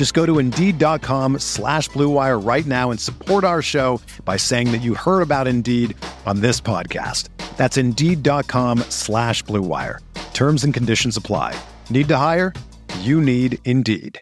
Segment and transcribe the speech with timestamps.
[0.00, 4.78] Just go to Indeed.com slash BlueWire right now and support our show by saying that
[4.78, 7.28] you heard about Indeed on this podcast.
[7.58, 9.98] That's Indeed.com slash BlueWire.
[10.32, 11.54] Terms and conditions apply.
[11.90, 12.54] Need to hire?
[13.00, 14.18] You need Indeed.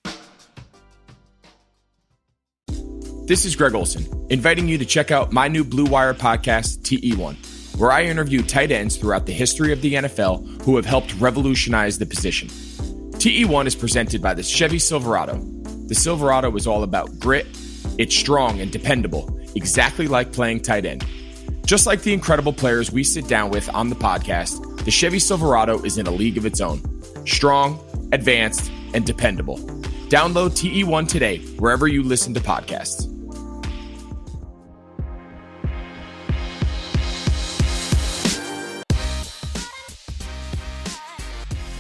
[3.29, 7.77] This is Greg Olson, inviting you to check out my new Blue Wire podcast, TE1,
[7.79, 12.01] where I interview tight ends throughout the history of the NFL who have helped revolutionize
[12.01, 12.49] the position.
[12.49, 15.58] TE1 is presented by the Chevy Silverado.
[15.89, 17.47] The Silverado is all about grit,
[17.97, 21.03] it's strong and dependable, exactly like playing tight end.
[21.65, 25.83] Just like the incredible players we sit down with on the podcast, the Chevy Silverado
[25.85, 26.83] is in a league of its own.
[27.27, 29.57] Strong, advanced, and dependable.
[30.11, 33.07] Download TE1 today, wherever you listen to podcasts.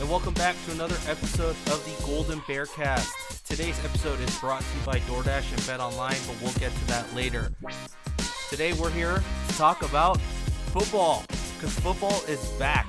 [0.00, 3.37] and welcome back to another episode of the Golden Bear Cast.
[3.48, 6.84] Today's episode is brought to you by DoorDash and Bet Online, but we'll get to
[6.88, 7.50] that later.
[8.50, 10.20] Today we're here to talk about
[10.72, 11.24] football
[11.54, 12.86] because football is back.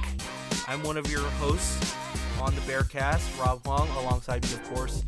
[0.67, 1.95] I'm one of your hosts
[2.41, 5.03] on the Bearcast, Rob Huang, alongside me, of course,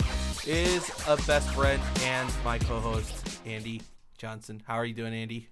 [0.45, 3.81] is a best friend and my co-host Andy
[4.17, 4.61] Johnson.
[4.65, 5.49] How are you doing, Andy?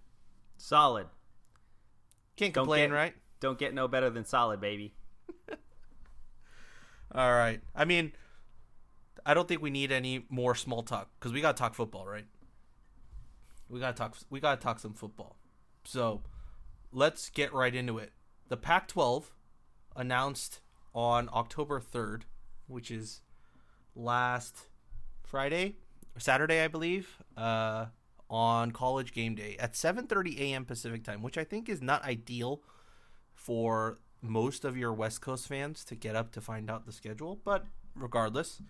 [0.58, 1.08] Solid.
[2.38, 3.14] Can't Don't complain, get- right?
[3.42, 4.94] Don't get no better than solid, baby.
[7.14, 7.62] All right.
[7.76, 8.12] I mean,
[9.30, 12.08] I don't think we need any more small talk because we got to talk football,
[12.08, 12.26] right?
[13.70, 14.18] We got to talk.
[14.32, 15.36] We got to talk some football.
[15.84, 16.24] So
[16.92, 18.12] let's get right into it.
[18.48, 19.26] The Pac-12
[19.96, 20.62] announced
[20.96, 22.24] on October 3rd,
[22.66, 23.22] which is
[23.96, 24.66] last
[25.22, 25.76] Friday
[26.18, 27.86] Saturday, I believe, uh,
[28.32, 30.66] on College Game Day at 7:30 a.m.
[30.66, 32.64] Pacific time, which I think is not ideal
[33.36, 37.40] for most of your West Coast fans to get up to find out the schedule.
[37.44, 38.64] But regardless,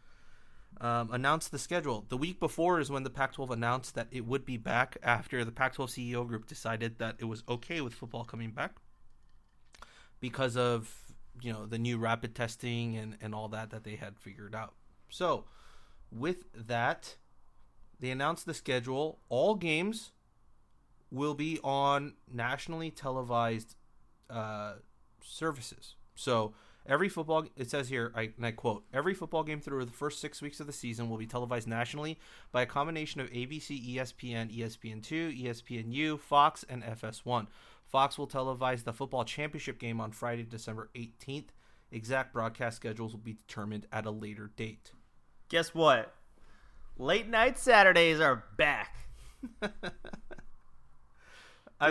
[0.81, 2.06] um, announced the schedule.
[2.09, 5.44] The week before is when the Pac 12 announced that it would be back after
[5.44, 8.75] the Pac 12 CEO group decided that it was okay with football coming back
[10.19, 14.18] because of you know the new rapid testing and, and all that that they had
[14.19, 14.74] figured out.
[15.09, 15.46] So
[16.12, 17.16] with that,
[18.00, 19.19] they announced the schedule.
[19.29, 20.12] All games
[21.12, 23.75] will be on nationally televised
[24.29, 24.74] uh,
[25.22, 25.96] services.
[26.16, 26.53] So
[26.85, 30.19] every football, it says here, I, and I quote, every football game through the first
[30.19, 32.19] six weeks of the season will be televised nationally
[32.51, 37.47] by a combination of ABC, ESPN, ESPN2, ESPNU, Fox, and FS1.
[37.85, 41.47] Fox will televise the football championship game on Friday, December 18th.
[41.91, 44.91] Exact broadcast schedules will be determined at a later date.
[45.50, 46.13] Guess what?
[46.97, 48.96] Late night Saturdays are back.
[49.61, 49.72] Dude,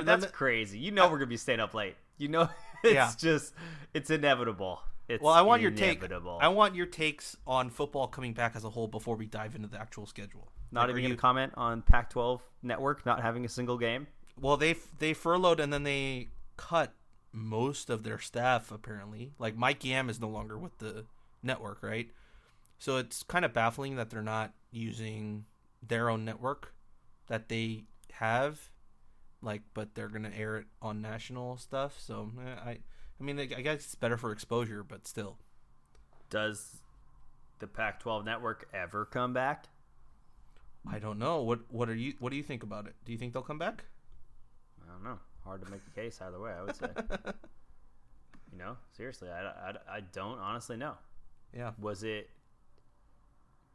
[0.04, 0.78] that's crazy.
[0.78, 1.96] You know we're gonna be staying up late.
[2.18, 2.48] You know,
[2.84, 3.12] it's Yeah.
[3.16, 3.54] just
[3.94, 4.80] it's inevitable.
[5.08, 6.02] It's Well, I want your take.
[6.40, 9.68] I want your takes on football coming back as a whole before we dive into
[9.68, 10.52] the actual schedule.
[10.70, 14.06] not Like, even gonna you- comment on Pac-12 network not having a single game.
[14.38, 16.28] Well, they they furloughed and then they
[16.58, 16.92] cut
[17.32, 19.32] most of their staff apparently.
[19.38, 21.06] Like Mike Yam is no longer with the
[21.42, 22.10] network, right?
[22.78, 25.46] So it's kind of baffling that they're not using
[25.82, 26.74] their own network
[27.28, 28.70] that they have,
[29.42, 31.98] like, but they're gonna air it on national stuff.
[32.00, 35.36] So eh, I, I mean, I guess it's better for exposure, but still.
[36.30, 36.78] Does
[37.58, 39.66] the Pac-12 network ever come back?
[40.90, 41.42] I don't know.
[41.42, 42.94] What what are you what do you think about it?
[43.04, 43.84] Do you think they'll come back?
[44.82, 45.18] I don't know.
[45.44, 46.52] Hard to make a case either way.
[46.52, 46.88] I would say.
[48.52, 50.94] you know, seriously, I, I, I don't honestly know.
[51.56, 51.72] Yeah.
[51.80, 52.28] was it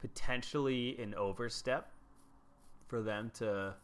[0.00, 1.90] potentially an overstep
[2.86, 3.74] for them to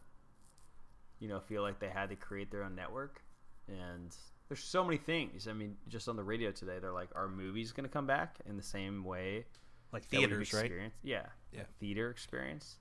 [1.21, 3.21] you know feel like they had to create their own network
[3.69, 4.13] and
[4.49, 7.71] there's so many things i mean just on the radio today they're like are movies
[7.71, 9.45] going to come back in the same way
[9.93, 10.91] Like theaters, right?
[11.03, 11.63] yeah Yeah.
[11.79, 12.75] theater experience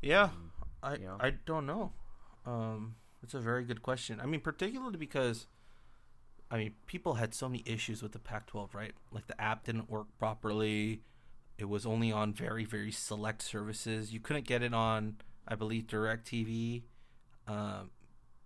[0.00, 0.28] Yeah,
[0.82, 1.16] I you know?
[1.18, 1.92] I don't know.
[2.44, 4.20] Um, it's a very good question.
[4.20, 5.46] I mean, particularly because
[6.50, 8.92] I mean, people had so many issues with the Pac-12, right?
[9.10, 11.00] Like the app didn't work properly.
[11.58, 14.12] It was only on very, very select services.
[14.12, 15.16] You couldn't get it on,
[15.48, 16.82] I believe, DirecTV.
[17.46, 17.90] Um,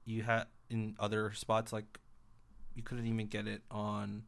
[0.05, 1.99] you had in other spots like
[2.75, 4.25] you couldn't even get it on.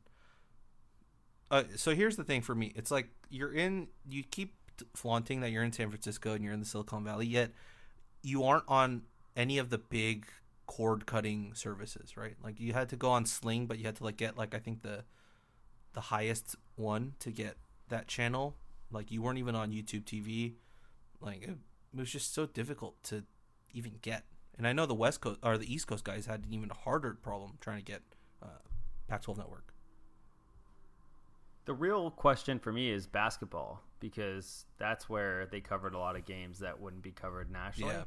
[1.50, 4.54] Uh, so here's the thing for me: it's like you're in, you keep
[4.94, 7.52] flaunting that you're in San Francisco and you're in the Silicon Valley, yet
[8.22, 9.02] you aren't on
[9.36, 10.26] any of the big
[10.66, 12.34] cord cutting services, right?
[12.42, 14.58] Like you had to go on Sling, but you had to like get like I
[14.58, 15.04] think the
[15.92, 17.56] the highest one to get
[17.88, 18.56] that channel.
[18.90, 20.54] Like you weren't even on YouTube TV.
[21.20, 23.24] Like it, it was just so difficult to
[23.72, 24.24] even get.
[24.58, 27.14] And I know the West Coast or the East Coast guys had an even harder
[27.14, 28.02] problem trying to get
[28.42, 28.46] uh,
[29.08, 29.74] Pac-12 network.
[31.64, 36.24] The real question for me is basketball because that's where they covered a lot of
[36.24, 37.94] games that wouldn't be covered nationally.
[37.94, 38.04] Yeah.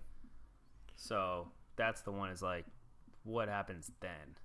[0.98, 1.48] So
[1.78, 2.66] that's the one is like,
[3.24, 4.36] what happens then?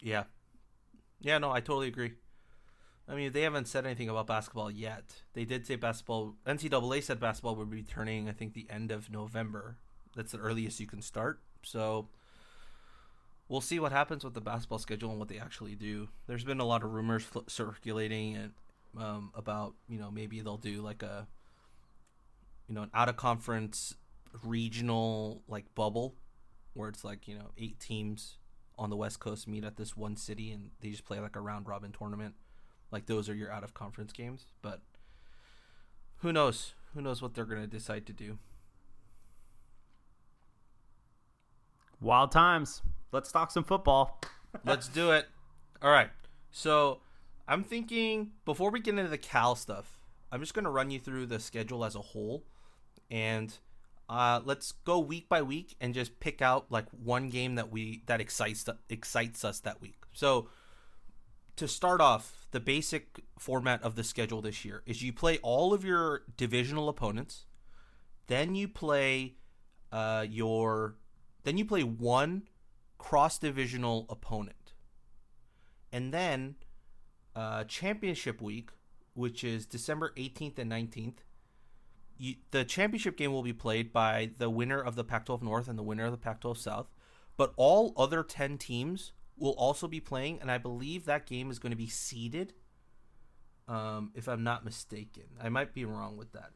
[0.00, 0.24] Yeah.
[1.20, 2.12] Yeah, no, I totally agree.
[3.08, 5.22] I mean, they haven't said anything about basketball yet.
[5.34, 6.36] They did say basketball.
[6.46, 9.78] NCAA said basketball would be returning, I think, the end of November.
[10.14, 11.40] That's the earliest you can start.
[11.62, 12.08] So
[13.48, 16.08] we'll see what happens with the basketball schedule and what they actually do.
[16.26, 18.52] There's been a lot of rumors fl- circulating and
[18.98, 21.26] um, about you know maybe they'll do like a
[22.68, 23.94] you know an out of conference
[24.42, 26.14] regional like bubble
[26.74, 28.38] where it's like you know eight teams
[28.78, 31.40] on the west coast meet at this one city and they just play like a
[31.40, 32.34] round robin tournament
[32.90, 34.80] like those are your out of conference games but
[36.18, 38.38] who knows who knows what they're going to decide to do
[42.02, 42.82] Wild times.
[43.12, 44.20] Let's talk some football.
[44.64, 45.26] let's do it
[45.80, 46.10] all right
[46.50, 47.00] so
[47.48, 49.98] i'm thinking before we get into the cal stuff
[50.30, 52.44] i'm just going to run you through the schedule as a whole
[53.10, 53.58] and
[54.08, 58.02] uh, let's go week by week and just pick out like one game that we
[58.06, 60.02] that excites excites us that week.
[60.12, 60.48] So
[61.56, 65.72] to start off, the basic format of the schedule this year is you play all
[65.72, 67.46] of your divisional opponents,
[68.26, 69.36] then you play
[69.92, 70.96] uh, your
[71.44, 72.42] then you play one
[72.98, 74.74] cross divisional opponent,
[75.92, 76.56] and then
[77.34, 78.70] uh, championship week,
[79.14, 81.18] which is December 18th and 19th
[82.22, 85.76] you, the championship game will be played by the winner of the Pac-12 North and
[85.76, 86.86] the winner of the Pac-12 South,
[87.36, 91.58] but all other 10 teams will also be playing and I believe that game is
[91.58, 92.52] going to be seeded
[93.66, 95.24] um, if I'm not mistaken.
[95.42, 96.50] I might be wrong with that.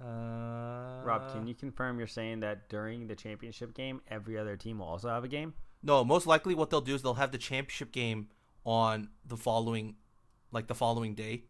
[0.00, 4.78] Uh, Rob, can you confirm you're saying that during the championship game, every other team
[4.78, 5.54] will also have a game?
[5.82, 8.28] No, most likely what they'll do is they'll have the championship game
[8.64, 9.94] on the following,
[10.52, 11.44] like the following day.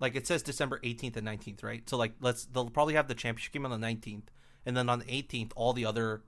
[0.00, 1.88] Like it says December 18th and 19th, right?
[1.88, 4.24] So like let's they'll probably have the championship game on the 19th,
[4.66, 6.22] and then on the 18th, all the other,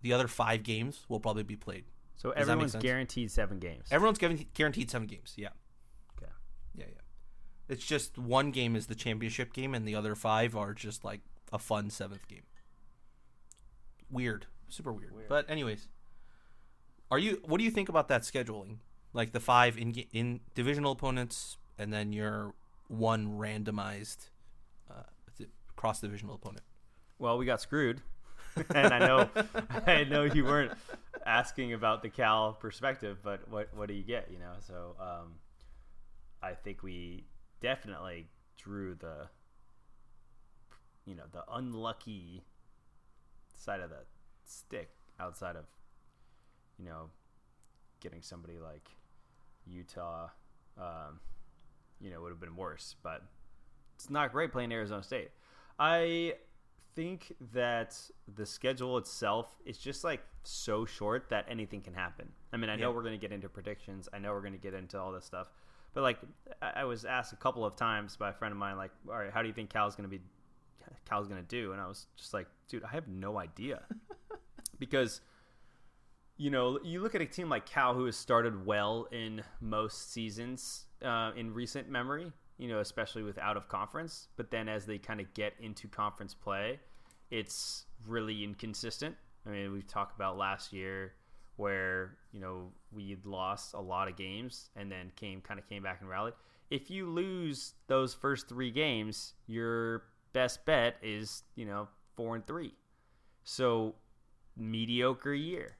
[0.00, 1.84] the other five games will probably be played.
[2.14, 3.88] So Does everyone's guaranteed seven games.
[3.90, 5.34] Everyone's given guaranteed seven games.
[5.36, 5.48] Yeah,
[6.16, 6.30] okay.
[6.74, 7.00] yeah, yeah.
[7.68, 11.20] It's just one game is the championship game, and the other five are just like
[11.52, 12.44] a fun seventh game.
[14.10, 15.14] Weird, super weird.
[15.14, 15.28] Weird.
[15.28, 15.88] But anyways,
[17.10, 17.40] are you?
[17.44, 18.76] What do you think about that scheduling?
[19.12, 22.54] Like the five in in divisional opponents, and then your
[22.88, 24.28] one randomized
[24.90, 25.02] uh,
[25.74, 26.62] cross divisional opponent.
[27.18, 28.00] Well, we got screwed,
[28.74, 29.30] and I know,
[29.86, 30.72] I know you weren't
[31.24, 34.28] asking about the Cal perspective, but what what do you get?
[34.30, 35.34] You know, so um,
[36.42, 37.24] I think we
[37.60, 39.28] definitely drew the,
[41.04, 42.44] you know, the unlucky
[43.54, 44.04] side of the
[44.44, 45.64] stick outside of,
[46.78, 47.10] you know,
[48.00, 48.88] getting somebody like
[49.66, 50.28] Utah.
[50.78, 51.20] Um,
[52.00, 52.94] you know, would have been worse.
[53.02, 53.22] But
[53.94, 55.30] it's not great playing Arizona State.
[55.78, 56.34] I
[56.94, 57.98] think that
[58.34, 62.28] the schedule itself is just like so short that anything can happen.
[62.52, 62.94] I mean, I know Yeah.
[62.94, 64.08] we're going to get into predictions.
[64.12, 65.48] I know we're going to get into all this stuff.
[65.96, 66.18] But like,
[66.60, 69.32] I was asked a couple of times by a friend of mine, like, all right,
[69.32, 70.22] how do you think Cal's going to be?
[71.08, 71.72] Cal's to do?
[71.72, 73.80] And I was just like, dude, I have no idea,
[74.78, 75.22] because
[76.36, 80.12] you know, you look at a team like Cal who has started well in most
[80.12, 84.28] seasons uh, in recent memory, you know, especially with out of conference.
[84.36, 86.78] But then as they kind of get into conference play,
[87.30, 89.16] it's really inconsistent.
[89.46, 91.14] I mean, we've talked about last year
[91.56, 95.82] where, you know, we lost a lot of games and then came kind of came
[95.82, 96.34] back and rallied.
[96.70, 102.46] If you lose those first three games, your best bet is, you know, four and
[102.46, 102.74] three.
[103.44, 103.94] So
[104.56, 105.76] mediocre year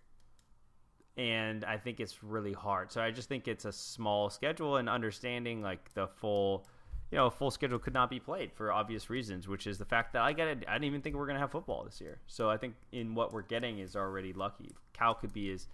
[1.17, 2.93] and I think it's really hard.
[2.93, 6.67] So I just think it's a small schedule and understanding like the full,
[7.11, 9.85] you know, a full schedule could not be played for obvious reasons, which is the
[9.85, 10.65] fact that I get it.
[10.69, 12.19] I didn't even think we are going to have football this year.
[12.27, 14.75] So I think in what we're getting is already lucky.
[14.93, 15.69] Cal could be as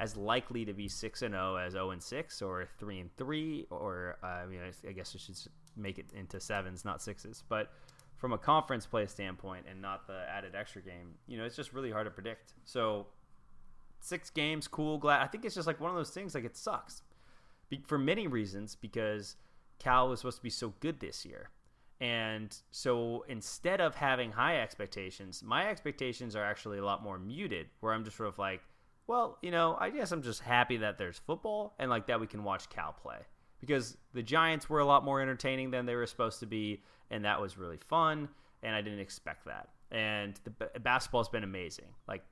[0.00, 3.66] as likely to be six and zero as zero and six or three and three,
[3.70, 5.36] or uh, I mean, I guess we should
[5.76, 7.44] make it into sevens, not sixes.
[7.48, 7.70] But
[8.16, 11.72] from a conference play standpoint, and not the added extra game, you know, it's just
[11.72, 12.54] really hard to predict.
[12.64, 13.06] So
[14.00, 15.22] six games, cool, glad.
[15.22, 16.34] I think it's just like one of those things.
[16.34, 17.02] Like it sucks
[17.68, 19.36] Be- for many reasons because
[19.82, 21.50] Cal was supposed to be so good this year.
[22.00, 27.68] And so instead of having high expectations, my expectations are actually a lot more muted,
[27.80, 28.60] where I'm just sort of like,
[29.06, 32.26] well, you know, I guess I'm just happy that there's football and like that we
[32.26, 33.18] can watch Cal play
[33.60, 37.24] because the Giants were a lot more entertaining than they were supposed to be, and
[37.24, 38.28] that was really fun.
[38.64, 39.68] And I didn't expect that.
[39.90, 42.22] And the b- basketball's been amazing, like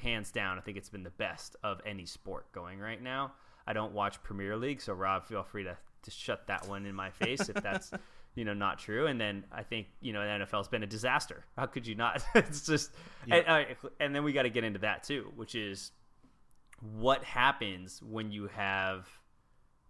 [0.00, 0.58] hands down.
[0.58, 3.32] I think it's been the best of any sport going right now.
[3.66, 6.94] I don't watch Premier League, so Rob, feel free to to shut that one in
[6.94, 7.90] my face if that's
[8.34, 9.06] you know not true.
[9.06, 11.44] And then I think you know the NFL's been a disaster.
[11.56, 12.22] How could you not?
[12.34, 12.92] it's just
[13.26, 13.36] yeah.
[13.36, 15.92] and, and then we got to get into that too, which is
[16.80, 19.08] what happens when you have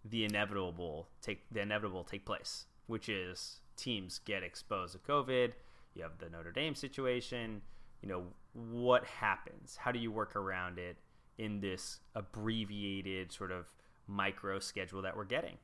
[0.05, 5.53] the inevitable take the inevitable take place, which is teams get exposed to COVID.
[5.95, 7.63] You have the Notre Dame situation.
[8.03, 9.77] You know what happens?
[9.77, 10.99] How do you work around it
[11.39, 13.67] in this abbreviated sort of
[14.07, 15.57] micro schedule that we're getting?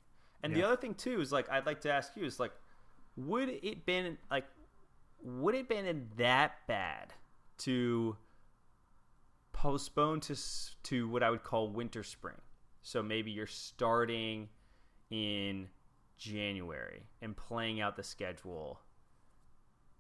[0.42, 0.59] And yeah.
[0.59, 2.52] the other thing too is like I'd like to ask you is like,
[3.16, 4.47] would it been like,
[5.23, 7.12] would it been that bad
[7.59, 8.16] to
[9.52, 10.37] postpone to
[10.85, 12.37] to what I would call winter spring?
[12.82, 14.49] So maybe you're starting
[15.11, 15.68] in
[16.16, 18.80] January and playing out the schedule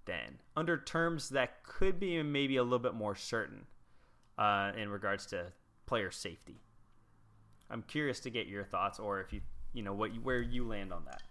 [0.06, 3.66] then under terms that could be maybe a little bit more certain
[4.38, 5.52] uh, in regards to
[5.86, 6.62] player safety.
[7.70, 9.40] I'm curious to get your thoughts, or if you
[9.72, 11.22] you know what where you land on that.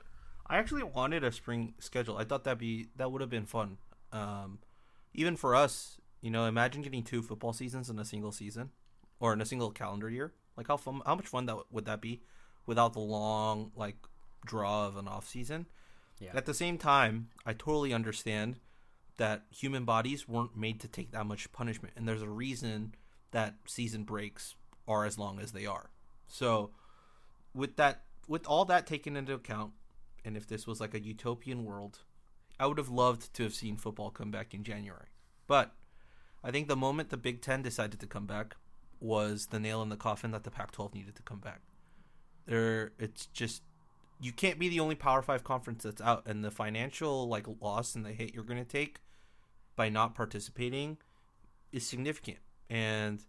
[0.47, 2.17] I actually wanted a spring schedule.
[2.17, 3.77] I thought that'd be that would have been fun.
[4.11, 4.59] Um,
[5.13, 8.71] even for us, you know, imagine getting two football seasons in a single season
[9.19, 10.33] or in a single calendar year.
[10.57, 12.21] Like how fun, how much fun that would that be
[12.65, 13.95] without the long like
[14.45, 15.67] draw of an off season.
[16.19, 16.31] Yeah.
[16.33, 18.59] At the same time, I totally understand
[19.17, 22.95] that human bodies weren't made to take that much punishment, and there's a reason
[23.31, 24.55] that season breaks
[24.87, 25.91] are as long as they are.
[26.27, 26.71] So,
[27.53, 29.73] with that with all that taken into account,
[30.23, 31.99] and if this was like a utopian world,
[32.59, 35.07] I would have loved to have seen football come back in January.
[35.47, 35.73] But
[36.43, 38.55] I think the moment the Big Ten decided to come back
[38.99, 41.61] was the nail in the coffin that the Pac-12 needed to come back.
[42.45, 43.63] There, it's just
[44.21, 47.95] you can't be the only Power Five conference that's out, and the financial like loss
[47.95, 48.99] and the hit you're going to take
[49.75, 50.97] by not participating
[51.71, 52.37] is significant.
[52.69, 53.23] And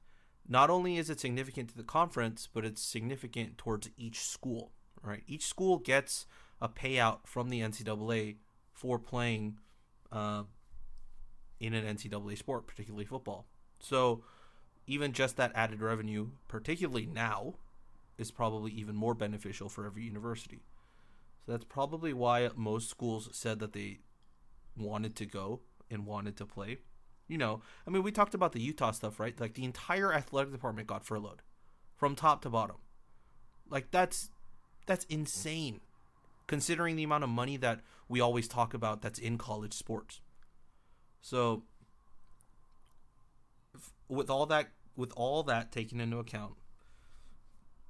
[0.47, 5.23] not only is it significant to the conference, but it's significant towards each school right?
[5.26, 6.26] Each school gets
[6.61, 8.37] a payout from the NCAA
[8.73, 9.59] for playing
[10.12, 10.45] uh,
[11.59, 13.47] in an NCAA sport, particularly football.
[13.78, 14.23] So
[14.87, 17.54] even just that added revenue, particularly now,
[18.19, 20.61] is probably even more beneficial for every university.
[21.45, 24.00] So that's probably why most schools said that they
[24.76, 26.78] wanted to go and wanted to play.
[27.28, 29.38] You know, I mean, we talked about the Utah stuff, right?
[29.40, 31.42] Like the entire athletic department got furloughed
[31.97, 32.76] from top to bottom.
[33.69, 34.30] Like that's
[34.87, 35.80] that's insane,
[36.46, 40.20] considering the amount of money that we always talk about that's in college sports.
[41.20, 41.64] So,
[44.08, 46.54] with all that, with all that taken into account,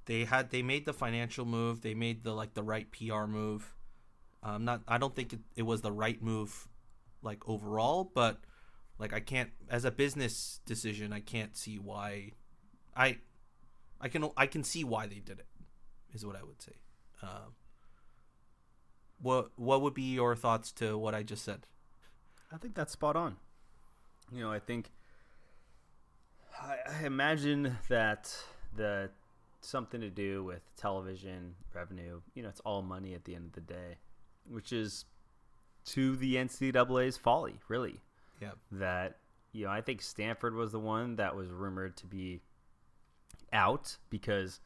[0.05, 1.81] they had they made the financial move.
[1.81, 3.73] They made the like the right PR move.
[4.43, 6.67] Um, not I don't think it, it was the right move,
[7.21, 8.39] like overall, but
[8.97, 11.13] like I can't as a business decision.
[11.13, 12.31] I can't see why.
[12.95, 13.17] I
[13.99, 15.47] I can I can see why they did it.
[16.13, 16.73] Is what I would say.
[17.21, 17.55] Um,
[19.21, 21.67] what what would be your thoughts to what I just said?
[22.51, 23.37] I think that's spot on.
[24.31, 24.91] You know, I think
[26.61, 28.35] I, I imagine that
[28.75, 29.09] the
[29.61, 32.21] something to do with television revenue.
[32.33, 33.97] You know, it's all money at the end of the day,
[34.49, 35.05] which is
[35.85, 37.99] to the NCAA's folly, really.
[38.41, 38.51] Yeah.
[38.71, 39.17] That
[39.53, 42.41] you know, I think Stanford was the one that was rumored to be
[43.53, 44.59] out because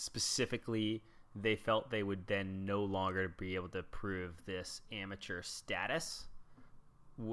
[0.00, 1.02] specifically
[1.34, 6.24] they felt they would then no longer be able to prove this amateur status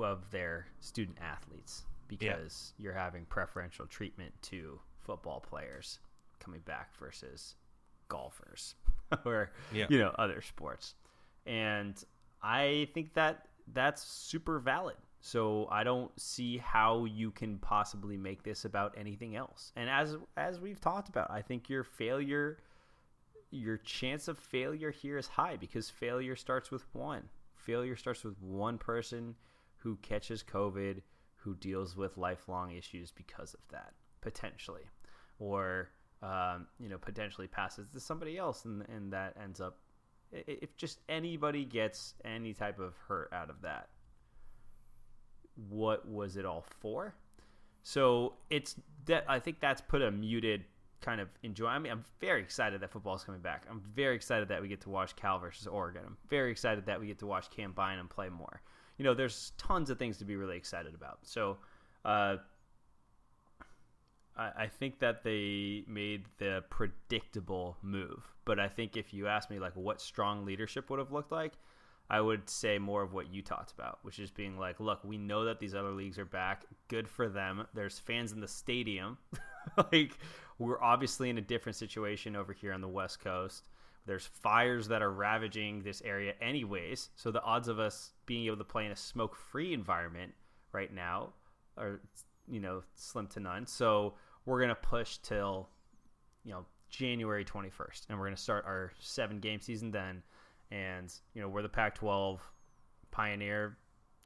[0.02, 2.84] of their student athletes because yeah.
[2.84, 6.00] you're having preferential treatment to football players
[6.40, 7.56] coming back versus
[8.10, 8.76] golfers
[9.26, 9.86] or yeah.
[9.90, 10.96] you know other sports
[11.46, 12.04] and
[12.44, 18.44] i think that that's super valid so i don't see how you can possibly make
[18.44, 22.58] this about anything else and as as we've talked about i think your failure
[23.52, 27.24] your chance of failure here is high because failure starts with one.
[27.56, 29.36] Failure starts with one person
[29.78, 31.02] who catches COVID,
[31.36, 34.84] who deals with lifelong issues because of that, potentially.
[35.40, 35.90] Or
[36.22, 39.78] um, you know, potentially passes to somebody else, and and that ends up
[40.32, 43.88] if just anybody gets any type of hurt out of that,
[45.70, 47.14] what was it all for?
[47.84, 50.66] So it's that I think that's put a muted
[51.02, 51.68] kind of enjoy.
[51.68, 53.66] I mean, I'm very excited that football is coming back.
[53.70, 56.02] I'm very excited that we get to watch Cal versus Oregon.
[56.06, 58.62] I'm very excited that we get to watch Cam Bynum play more.
[58.98, 61.20] You know, there's tons of things to be really excited about.
[61.22, 61.58] So,
[62.04, 62.38] uh,
[64.36, 68.24] I, I think that they made the predictable move.
[68.46, 71.54] But I think if you ask me, like, what strong leadership would have looked like,
[72.10, 75.18] I would say more of what you talked about, which is being like, look, we
[75.18, 76.66] know that these other leagues are back.
[76.88, 77.68] Good for them.
[77.74, 79.18] There's fans in the stadium.
[79.92, 80.18] like,
[80.58, 83.68] we're obviously in a different situation over here on the West Coast.
[84.06, 87.10] There's fires that are ravaging this area, anyways.
[87.16, 90.34] So the odds of us being able to play in a smoke free environment
[90.72, 91.34] right now
[91.78, 92.00] are,
[92.48, 93.68] you know, slim to none.
[93.68, 94.14] So
[94.46, 95.68] we're going to push till,
[96.46, 98.06] you know, January 21st.
[98.08, 100.24] And we're going to start our seven game season then.
[100.72, 102.42] And, you know, we're the Pac 12
[103.12, 103.78] pioneer,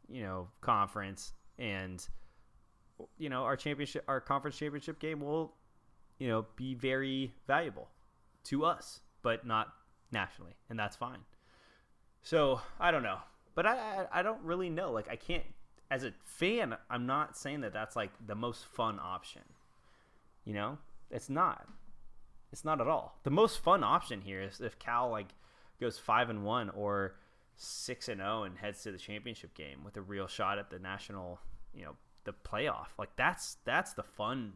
[0.09, 1.33] you know, conference.
[1.59, 2.05] And,
[3.17, 5.53] you know, our championship, our conference championship game will,
[6.17, 7.89] you know, be very valuable
[8.45, 9.73] to us, but not
[10.11, 10.55] nationally.
[10.69, 11.19] And that's fine.
[12.21, 13.19] So I don't know.
[13.53, 14.91] But I, I, I don't really know.
[14.91, 15.43] Like, I can't,
[15.89, 19.41] as a fan, I'm not saying that that's like the most fun option.
[20.45, 20.77] You know,
[21.09, 21.67] it's not.
[22.51, 23.19] It's not at all.
[23.23, 25.27] The most fun option here is if Cal like
[25.81, 27.15] goes five and one or
[27.57, 30.69] six and zero oh and heads to the championship game with a real shot at
[30.69, 31.39] the national,
[31.73, 32.87] you know, the playoff.
[32.97, 34.53] Like that's that's the fun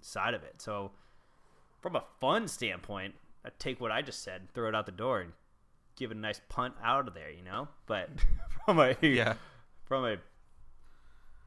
[0.00, 0.56] side of it.
[0.58, 0.92] So
[1.80, 5.20] from a fun standpoint, I take what I just said, throw it out the door,
[5.20, 5.32] and
[5.96, 7.30] give it a nice punt out of there.
[7.30, 8.10] You know, but
[8.64, 9.34] from a yeah
[9.84, 10.16] from a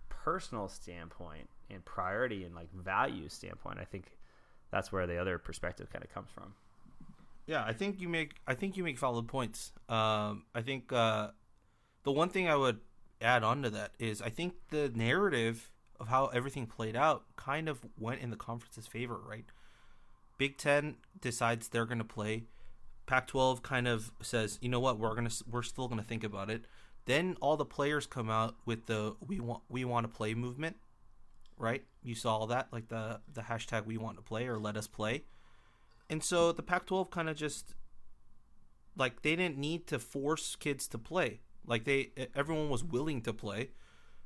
[0.10, 4.18] personal standpoint and priority and like value standpoint, I think
[4.72, 6.54] that's where the other perspective kind of comes from.
[7.46, 9.74] Yeah, I think you make I think you make valid points.
[9.90, 11.30] Um, I think uh,
[12.04, 12.80] the one thing I would
[13.22, 17.70] add on to that is I think the narrative of how everything played out kind
[17.70, 19.46] of went in the conference's favor, right?
[20.38, 22.46] Big Ten decides they're going to play.
[23.06, 26.50] Pac-12 kind of says, you know what, we're gonna we're still going to think about
[26.50, 26.66] it.
[27.06, 30.78] Then all the players come out with the we want we want to play movement,
[31.58, 31.84] right?
[32.04, 34.88] You saw all that, like the the hashtag we want to play or let us
[34.88, 35.24] play.
[36.12, 37.74] And so the Pac-12 kind of just
[38.98, 41.40] like they didn't need to force kids to play.
[41.66, 43.70] Like they everyone was willing to play.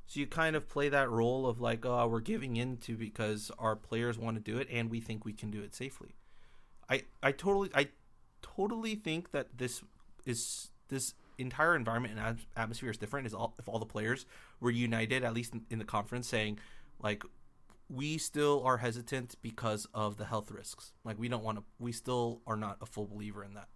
[0.06, 3.52] So you kind of play that role of like, oh, we're giving in to because
[3.58, 6.16] our players want to do it and we think we can do it safely.
[6.90, 7.88] I I totally I
[8.42, 9.82] totally think that this
[10.24, 13.28] is this entire environment and atmosphere is different.
[13.28, 14.26] Is all if all the players
[14.58, 16.58] were united, at least in, in the conference, saying
[17.00, 17.22] like
[17.88, 20.92] we still are hesitant because of the health risks.
[21.04, 21.64] Like we don't want to.
[21.78, 23.68] We still are not a full believer in that.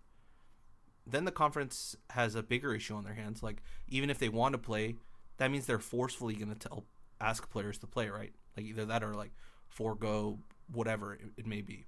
[1.06, 3.42] Then the conference has a bigger issue on their hands.
[3.42, 4.96] Like even if they want to play,
[5.38, 6.84] that means they're forcefully going to tell
[7.20, 8.32] ask players to play, right?
[8.56, 9.32] Like either that or like
[9.68, 10.38] forego
[10.72, 11.86] whatever it, it may be.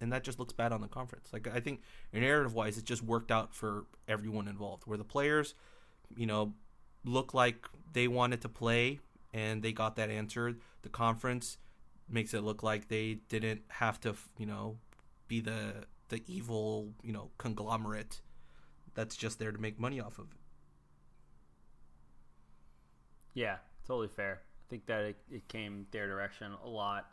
[0.00, 1.28] And that just looks bad on the conference.
[1.32, 4.84] Like I think narrative wise, it just worked out for everyone involved.
[4.86, 5.54] Where the players,
[6.16, 6.54] you know,
[7.04, 8.98] look like they wanted to play
[9.34, 10.60] and they got that answered.
[10.82, 11.58] The conference
[12.08, 14.78] makes it look like they didn't have to, you know,
[15.28, 18.20] be the the evil, you know, conglomerate
[18.94, 20.38] that's just there to make money off of it.
[23.34, 24.42] Yeah, totally fair.
[24.44, 27.10] I think that it, it came their direction a lot,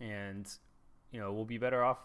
[0.00, 0.48] and
[1.10, 1.98] you know we'll be better off.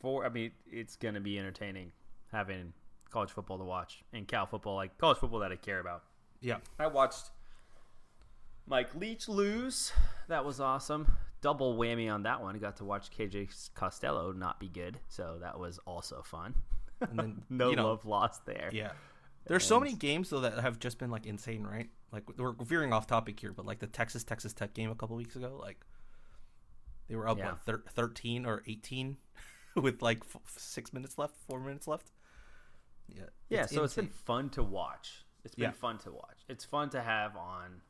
[0.00, 1.92] For I mean, it's going to be entertaining
[2.30, 2.74] having
[3.10, 6.04] college football to watch and Cal football, like college football that I care about.
[6.40, 7.30] Yeah, I watched
[8.66, 9.92] Mike Leach lose.
[10.28, 11.16] That was awesome.
[11.42, 12.58] Double whammy on that one.
[12.58, 16.54] got to watch KJ Costello not be good, so that was also fun.
[17.00, 18.70] And then no you know, love lost there.
[18.72, 18.92] Yeah.
[19.46, 19.68] There's and...
[19.68, 21.88] so many games though that have just been like insane, right?
[22.12, 25.16] Like we're veering off topic here, but like the Texas Texas Tech game a couple
[25.16, 25.84] weeks ago, like
[27.08, 27.50] they were up yeah.
[27.50, 29.16] what thir- 13 or 18
[29.76, 32.12] with like f- 6 minutes left, 4 minutes left.
[33.08, 33.24] Yeah.
[33.48, 33.84] Yeah, it's so insane.
[33.84, 35.24] it's been fun to watch.
[35.44, 35.70] It's been yeah.
[35.70, 36.38] fun to watch.
[36.48, 37.80] It's fun to have on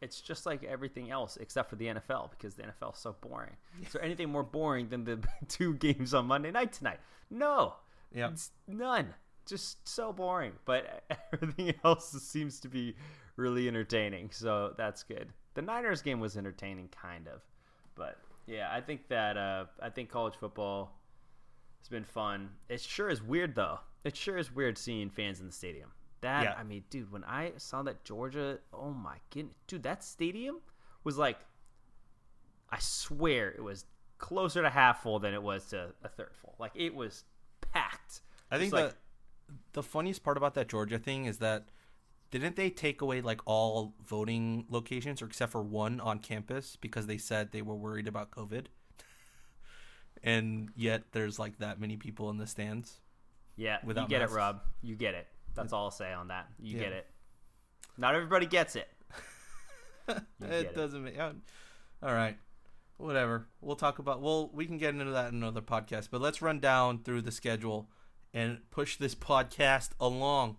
[0.00, 3.56] it's just like everything else except for the NFL because the NFL is so boring.
[3.82, 7.00] Is there anything more boring than the two games on Monday night tonight?
[7.30, 7.74] No.
[8.14, 8.30] Yeah.
[8.68, 9.14] none.
[9.46, 10.52] Just so boring.
[10.64, 12.94] But everything else seems to be
[13.36, 14.30] really entertaining.
[14.32, 15.28] So that's good.
[15.54, 17.40] The Niners game was entertaining, kind of.
[17.94, 20.92] But yeah, I think that uh, I think college football
[21.80, 22.50] has been fun.
[22.68, 23.80] It sure is weird though.
[24.04, 25.90] It sure is weird seeing fans in the stadium.
[26.26, 26.54] That yeah.
[26.58, 30.56] I mean, dude, when I saw that Georgia, oh my goodness, dude, that stadium
[31.04, 31.38] was like,
[32.68, 33.84] I swear it was
[34.18, 36.56] closer to half full than it was to a third full.
[36.58, 37.24] Like it was
[37.60, 38.22] packed.
[38.50, 38.96] I think like- that
[39.72, 41.68] the funniest part about that Georgia thing is that
[42.32, 47.06] didn't they take away like all voting locations or except for one on campus because
[47.06, 48.66] they said they were worried about COVID?
[50.22, 53.00] and yet there's like that many people in the stands.
[53.56, 54.34] Yeah, you without get masks.
[54.34, 54.60] it, Rob.
[54.82, 55.26] You get it.
[55.56, 56.46] That's all I'll say on that.
[56.58, 56.84] You Yeah.
[56.84, 57.06] get it.
[57.98, 58.88] Not everybody gets it.
[60.06, 61.32] Get it doesn't make all
[62.14, 62.36] right
[62.98, 66.40] whatever we'll talk about well we can get into that in another podcast but let's
[66.40, 67.90] run down through the schedule
[68.32, 70.58] and push this podcast along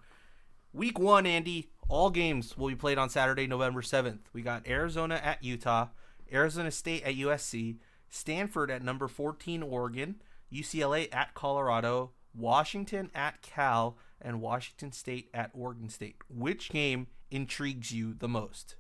[0.74, 5.16] week one andy all games will be played on saturday november 7th we got arizona
[5.24, 5.88] at utah
[6.34, 7.78] arizona state at usc
[8.10, 15.52] stanford at number 14 oregon ucla at colorado washington at cal and washington state at
[15.54, 18.76] oregon state which game intrigues you the most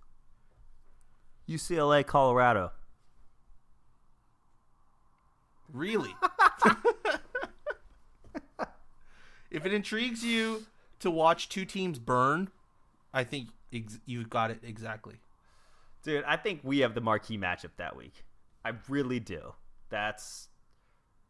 [1.47, 2.71] UCLA, Colorado.
[5.71, 6.13] Really?
[9.52, 10.65] if it intrigues you
[11.00, 12.50] to watch two teams burn,
[13.13, 15.15] I think ex- you got it exactly.
[16.04, 18.26] Dude, I think we have the marquee matchup that week.
[18.65, 19.54] I really do.
[19.89, 20.50] That's.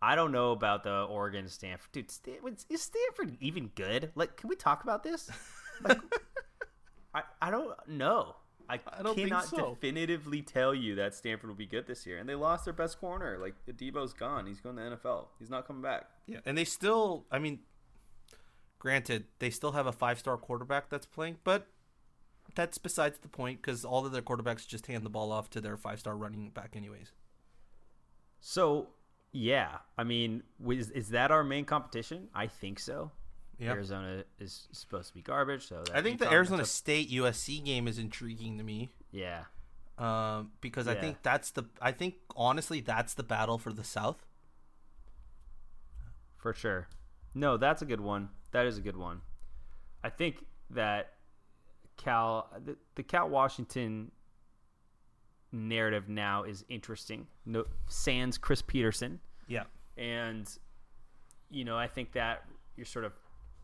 [0.02, 1.92] I don't know about the Oregon Stanford.
[1.92, 4.12] Dude, Stan- is Stanford even good?
[4.16, 5.30] Like, can we talk about this?
[5.82, 6.00] Like,
[7.14, 8.36] I, I don't know.
[8.70, 9.76] I, I cannot so.
[9.82, 12.18] definitively tell you that Stanford will be good this year.
[12.18, 13.38] And they lost their best corner.
[13.40, 14.46] Like, Adebo's gone.
[14.46, 15.28] He's going to the NFL.
[15.40, 16.06] He's not coming back.
[16.28, 17.60] Yeah, and they still, I mean,
[18.78, 21.68] granted, they still have a five-star quarterback that's playing, but
[22.56, 25.62] that's besides the point because all of their quarterbacks just hand the ball off to
[25.62, 27.14] their five-star running back, anyways.
[28.42, 28.90] So,
[29.32, 29.78] yeah.
[29.98, 32.28] I mean, is, is that our main competition?
[32.34, 33.12] I think so.
[33.60, 33.72] Yeah.
[33.72, 35.68] Arizona is supposed to be garbage.
[35.68, 38.90] So that I think the Arizona State USC game is intriguing to me.
[39.12, 39.44] Yeah.
[39.98, 44.26] um, because I think that's the I think honestly that's the battle for the South.
[46.38, 46.88] for sure.
[47.34, 48.30] No, that's a good one.
[48.52, 49.22] That is a good one.
[50.04, 51.14] I think that
[51.98, 54.12] Cal, the, the Cal Washington
[55.58, 57.28] narrative now is interesting.
[57.46, 59.64] No, sans Chris Petersen, Yeah,
[59.98, 60.48] and
[61.50, 62.44] you know, I think that
[62.76, 63.14] you're sort of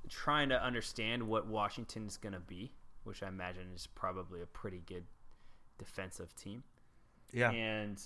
[0.09, 4.45] trying to understand what Washington is going to be, which I imagine is probably a
[4.45, 5.03] pretty good
[5.77, 6.63] defensive team.
[7.31, 7.99] Yeah, and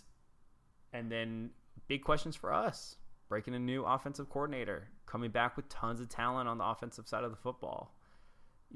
[0.94, 1.52] and then
[1.88, 2.98] big questions for us.
[3.30, 7.26] Breaking a new offensive coordinator coming back with tons of talent on the offensive side
[7.26, 7.94] of the football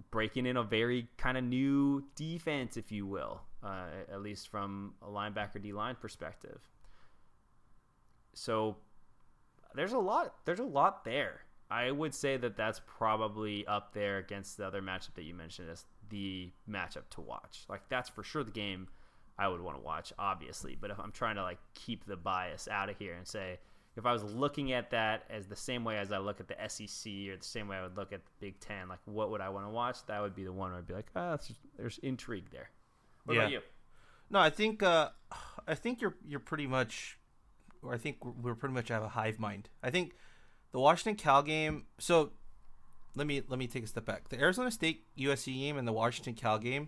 [0.10, 4.93] breaking in a very kind of new defense if you will uh, at least from
[5.01, 6.62] a linebacker d line perspective
[8.34, 8.77] so
[9.75, 14.17] there's a lot there's a lot there i would say that that's probably up there
[14.17, 18.23] against the other matchup that you mentioned as the matchup to watch like that's for
[18.23, 18.88] sure the game
[19.41, 20.77] I would want to watch, obviously.
[20.80, 23.58] But if I'm trying to like keep the bias out of here and say,
[23.97, 26.56] if I was looking at that as the same way as I look at the
[26.69, 29.41] SEC or the same way I would look at the Big Ten, like what would
[29.41, 30.06] I want to watch?
[30.08, 32.69] That would be the one where I'd be like, ah, it's just- there's intrigue there.
[33.25, 33.60] What about you?
[34.30, 35.10] No, I think uh,
[35.67, 37.17] I think you're you're pretty much,
[37.82, 39.69] or I think we're, we're pretty much have a hive mind.
[39.84, 40.13] I think
[40.71, 41.86] the Washington Cal game.
[41.99, 42.32] So
[43.13, 44.30] let me let me take a step back.
[44.30, 46.88] The Arizona State USC game and the Washington Cal game,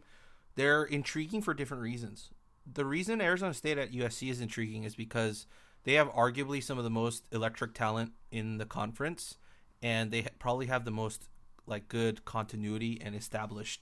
[0.56, 2.30] they're intriguing for different reasons.
[2.72, 5.46] The reason Arizona State at USC is intriguing is because
[5.84, 9.36] they have arguably some of the most electric talent in the conference,
[9.82, 11.30] and they probably have the most
[11.66, 13.82] like good continuity and established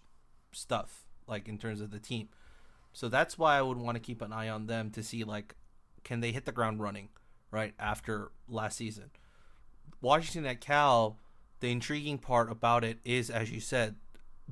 [0.51, 2.29] stuff like in terms of the team.
[2.93, 5.55] So that's why I would want to keep an eye on them to see like
[6.03, 7.09] can they hit the ground running
[7.51, 9.11] right after last season.
[10.01, 11.17] Washington at Cal,
[11.59, 13.95] the intriguing part about it is as you said,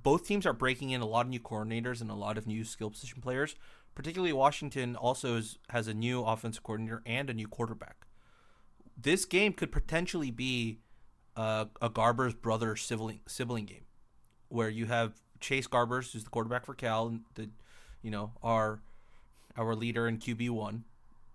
[0.02, 2.64] both teams are breaking in a lot of new coordinators and a lot of new
[2.64, 3.56] skill position players.
[3.96, 8.08] Particularly Washington also is, has a new offensive coordinator and a new quarterback.
[9.02, 10.80] This game could potentially be
[11.36, 13.86] uh, a Garber's brother sibling sibling game,
[14.50, 17.50] where you have Chase Garbers, who's the quarterback for Cal, and the
[18.02, 18.82] you know our
[19.58, 20.84] our leader in QB one,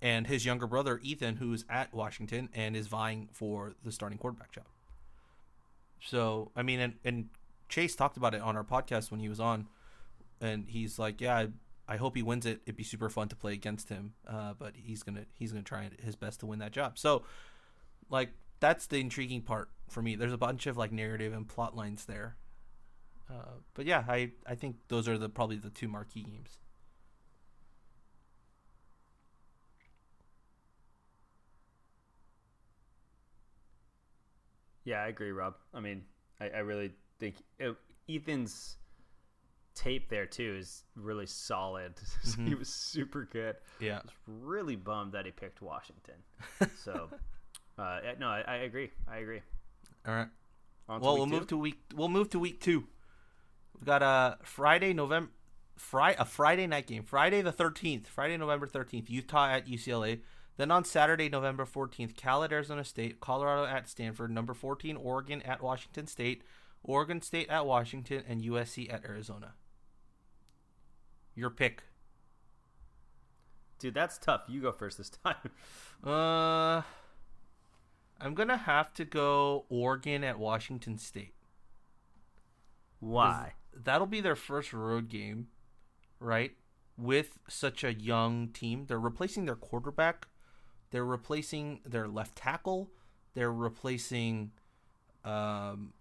[0.02, 4.52] and his younger brother Ethan, who's at Washington and is vying for the starting quarterback
[4.52, 4.66] job.
[6.02, 7.28] So I mean, and, and
[7.68, 9.68] Chase talked about it on our podcast when he was on,
[10.40, 11.46] and he's like, "Yeah,
[11.88, 12.60] I, hope he wins it.
[12.64, 15.90] It'd be super fun to play against him, uh, but he's gonna he's gonna try
[16.02, 17.24] his best to win that job." So,
[18.10, 20.16] like, that's the intriguing part for me.
[20.16, 22.36] There's a bunch of like narrative and plot lines there,
[23.30, 26.58] uh, but yeah, I I think those are the probably the two marquee games.
[34.84, 35.54] Yeah, I agree, Rob.
[35.72, 36.04] I mean,
[36.40, 37.72] I, I really think uh,
[38.08, 38.76] Ethan's
[39.74, 41.94] tape there too is really solid.
[42.22, 43.56] so he was super good.
[43.80, 43.98] Yeah.
[43.98, 46.14] I was really bummed that he picked Washington.
[46.84, 47.10] so,
[47.78, 48.90] uh, no, I, I agree.
[49.08, 49.40] I agree.
[50.06, 50.28] All right.
[50.88, 51.32] On Well, we'll two?
[51.32, 51.80] move to week.
[51.94, 52.84] We'll move to week two.
[53.74, 55.30] We've got a Friday, November,
[55.76, 57.02] Friday, a Friday night game.
[57.04, 58.06] Friday the thirteenth.
[58.06, 59.10] Friday, November thirteenth.
[59.10, 60.20] Utah at UCLA.
[60.56, 65.42] Then on Saturday, November fourteenth, Cal at Arizona State, Colorado at Stanford, number fourteen, Oregon
[65.42, 66.42] at Washington State,
[66.84, 69.54] Oregon State at Washington, and USC at Arizona.
[71.34, 71.82] Your pick.
[73.78, 74.42] Dude, that's tough.
[74.48, 75.50] You go first this time.
[76.02, 76.82] Uh,
[78.20, 81.34] I'm gonna have to go Oregon at Washington State.
[83.00, 83.54] Why?
[83.82, 85.48] that'll be their first road game,
[86.20, 86.52] right?
[86.96, 90.28] With such a young team, they're replacing their quarterback,
[90.90, 92.90] they're replacing their left tackle,
[93.34, 94.52] they're replacing
[95.24, 95.92] um,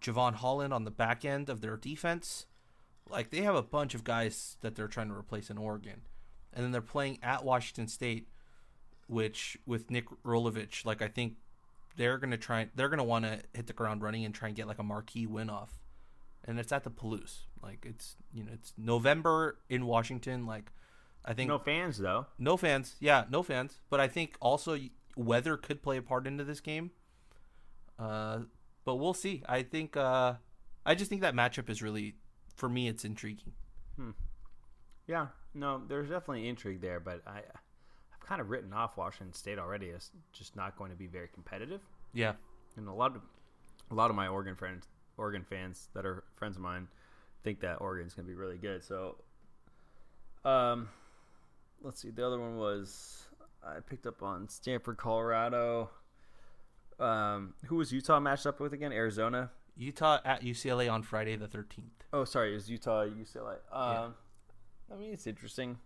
[0.00, 2.46] Jevon Holland on the back end of their defense.
[3.10, 6.02] Like they have a bunch of guys that they're trying to replace in Oregon,
[6.52, 8.28] and then they're playing at Washington State,
[9.06, 11.34] which with Nick Rolovich, like I think
[11.96, 14.66] they're gonna try, they're gonna want to hit the ground running and try and get
[14.66, 15.78] like a marquee win off
[16.46, 17.40] and it's at the Palouse.
[17.62, 20.46] Like it's you know it's November in Washington.
[20.46, 20.72] Like
[21.24, 22.26] I think No fans though.
[22.38, 22.96] no fans.
[23.00, 23.78] Yeah, no fans.
[23.90, 24.78] But I think also
[25.16, 26.90] weather could play a part into this game.
[27.98, 28.40] Uh,
[28.84, 29.42] but we'll see.
[29.48, 30.34] I think uh,
[30.84, 32.16] I just think that matchup is really
[32.54, 32.88] for me.
[32.88, 33.52] It's intriguing.
[33.96, 34.10] Hmm.
[35.06, 39.58] Yeah, no, there's definitely intrigue there, but I, I've kind of written off Washington State
[39.58, 41.80] already as just not going to be very competitive.
[42.14, 42.34] Yeah,
[42.76, 43.22] And a lot of
[43.90, 44.86] a lot of my Oregon friends,
[45.18, 46.88] Oregon fans that are friends of mine,
[47.42, 48.82] think that Oregon's going to be really good.
[48.82, 49.16] So,
[50.44, 50.88] um,
[51.82, 52.10] let's see.
[52.10, 53.26] The other one was
[53.62, 55.90] I picked up on Stanford, Colorado.
[56.98, 58.92] Um, who was Utah matched up with again?
[58.92, 59.50] Arizona.
[59.76, 62.04] Utah at UCLA on Friday the thirteenth.
[62.12, 63.56] Oh, sorry, it was Utah, UCLA.
[63.72, 64.14] Um,
[64.92, 65.78] I mean, it's interesting,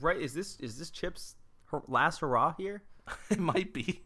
[0.00, 0.16] right?
[0.20, 1.34] Is this is this Chip's
[1.88, 2.82] last hurrah here?
[3.30, 4.02] it might be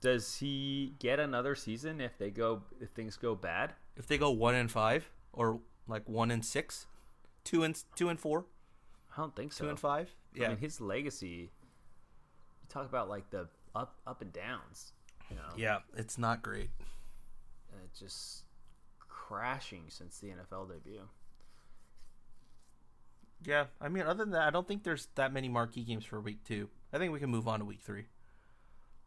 [0.00, 3.74] Does he get another season if they go if things go bad?
[3.96, 6.86] if they go one and five or like one and six,
[7.44, 8.46] two and two and four,
[9.16, 9.64] I don't think so.
[9.64, 10.10] two and five.
[10.34, 11.50] I Yeah, mean, his legacy.
[12.62, 14.92] You talk about like the up up and downs.
[15.28, 16.70] You know, yeah, it's not great.
[17.98, 18.44] Just
[18.98, 21.08] crashing since the NFL debut.
[23.44, 26.20] Yeah, I mean, other than that, I don't think there's that many marquee games for
[26.20, 26.68] week two.
[26.92, 28.04] I think we can move on to week three.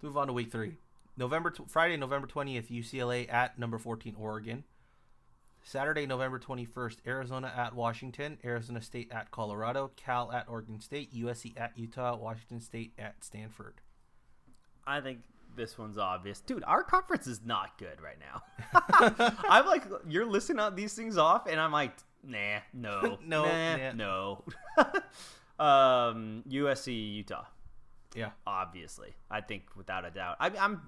[0.01, 0.73] Move on to week three.
[1.17, 4.65] November tw- Friday, November twentieth, UCLA at number fourteen, Oregon.
[5.63, 11.13] Saturday, November twenty first, Arizona at Washington, Arizona State at Colorado, Cal at Oregon State,
[11.15, 13.75] USC at Utah, Washington State at Stanford.
[14.85, 15.21] I think
[15.55, 16.63] this one's obvious, dude.
[16.65, 18.43] Our conference is not good right now.
[19.49, 23.91] I'm like, you're listing out these things off, and I'm like, nah, no, No, nah,
[23.93, 24.43] no.
[25.63, 27.45] um, USC, Utah.
[28.15, 29.13] Yeah, obviously.
[29.29, 30.37] I think without a doubt.
[30.39, 30.81] I, I'm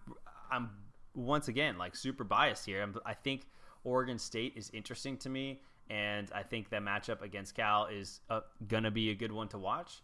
[0.50, 0.70] I'm
[1.14, 2.82] once again like super biased here.
[2.82, 3.48] I'm, I think
[3.84, 8.42] Oregon State is interesting to me, and I think that matchup against Cal is uh,
[8.68, 10.02] gonna be a good one to watch.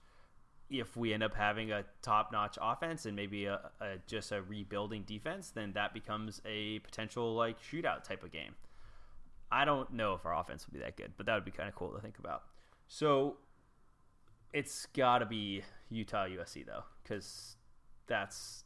[0.70, 5.04] If we end up having a top-notch offense and maybe a, a just a rebuilding
[5.04, 8.56] defense, then that becomes a potential like shootout type of game.
[9.52, 11.70] I don't know if our offense will be that good, but that would be kind
[11.70, 12.44] of cool to think about.
[12.88, 13.38] So
[14.52, 17.56] it's got to be Utah USC though, because
[18.08, 18.64] that's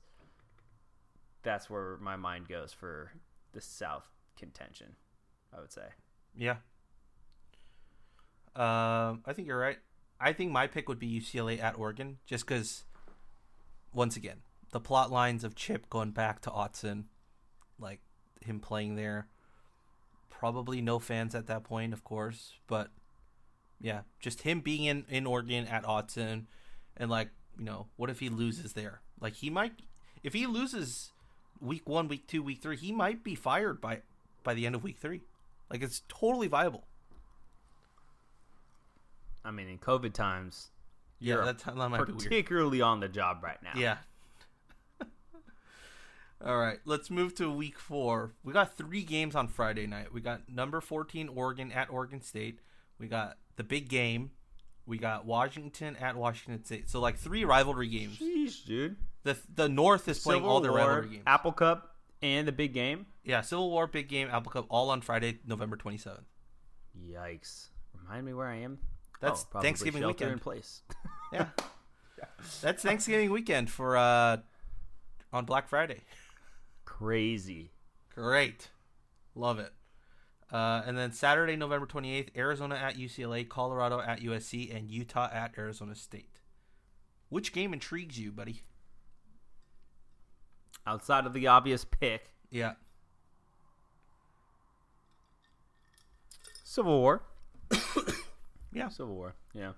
[1.43, 3.11] that's where my mind goes for
[3.53, 4.07] the South
[4.37, 4.95] contention.
[5.55, 5.87] I would say.
[6.37, 6.57] yeah.
[8.55, 9.77] Um, I think you're right.
[10.19, 12.83] I think my pick would be UCLA at Oregon, just because,
[13.93, 14.37] once again,
[14.71, 17.05] the plot lines of Chip going back to Autzen,
[17.79, 17.99] like
[18.41, 19.27] him playing there.
[20.29, 22.89] Probably no fans at that point, of course, but
[23.79, 26.45] yeah, just him being in in Oregon at Autzen,
[26.95, 29.01] and like you know, what if he loses there?
[29.19, 29.73] Like he might,
[30.23, 31.11] if he loses
[31.59, 34.01] week one, week two, week three, he might be fired by
[34.43, 35.21] by the end of week three.
[35.71, 36.87] Like it's totally viable.
[39.43, 40.71] I mean, in COVID times,
[41.19, 43.73] Yeah, that, might particularly on the job right now.
[43.75, 43.97] Yeah.
[46.45, 48.33] All right, let's move to week four.
[48.43, 50.13] We got three games on Friday night.
[50.13, 52.59] We got number 14 Oregon at Oregon State.
[52.99, 54.31] We got the big game.
[54.85, 56.89] We got Washington at Washington State.
[56.89, 58.17] So like three rivalry games.
[58.19, 58.97] Jeez, dude.
[59.23, 61.23] The the North is playing Civil all their War, rivalry games.
[61.27, 63.07] Apple Cup, and the big game.
[63.23, 66.23] yeah, Civil War, big game, Apple Cup, all on Friday, November 27th.
[66.97, 67.67] Yikes!
[68.01, 68.79] Remind me where I am.
[69.19, 70.31] That's Oh, Thanksgiving weekend.
[70.33, 70.81] in place.
[71.33, 71.47] Yeah.
[72.61, 74.37] That's Thanksgiving weekend for uh
[75.33, 75.99] on Black Friday.
[76.85, 77.71] Crazy.
[78.15, 78.69] Great.
[79.35, 79.73] Love it.
[80.51, 85.53] Uh, and then Saturday, November 28th, Arizona at UCLA, Colorado at USC, and Utah at
[85.57, 86.29] Arizona State.
[87.27, 88.63] Which game intrigues you, buddy?
[90.87, 92.75] Outside of the obvious pick, Yeah.
[96.63, 97.23] Civil War.
[98.73, 98.89] Yeah.
[98.89, 99.35] Civil War.
[99.53, 99.73] Yeah.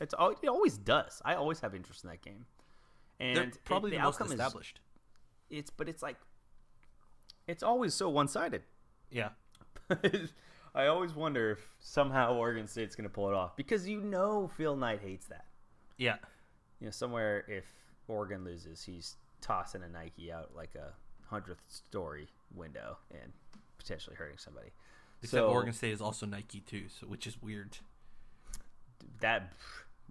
[0.00, 1.20] It's al- it always does.
[1.24, 2.46] I always have interest in that game.
[3.20, 4.80] And They're it- probably the the most outcome is- established.
[5.50, 6.16] it's but it's like
[7.46, 8.62] it's always so one-sided.
[9.10, 9.30] Yeah.
[10.74, 14.48] I always wonder if somehow Oregon State's going to pull it off because you know
[14.56, 15.46] Phil Knight hates that.
[15.96, 16.16] Yeah.
[16.80, 17.64] You know, somewhere if
[18.08, 20.92] Oregon loses, he's tossing a Nike out like a
[21.26, 23.32] hundredth story window and
[23.78, 24.70] potentially hurting somebody.
[25.22, 27.78] Except So- Oregon State is also Nike too, so which is weird.
[29.20, 29.52] That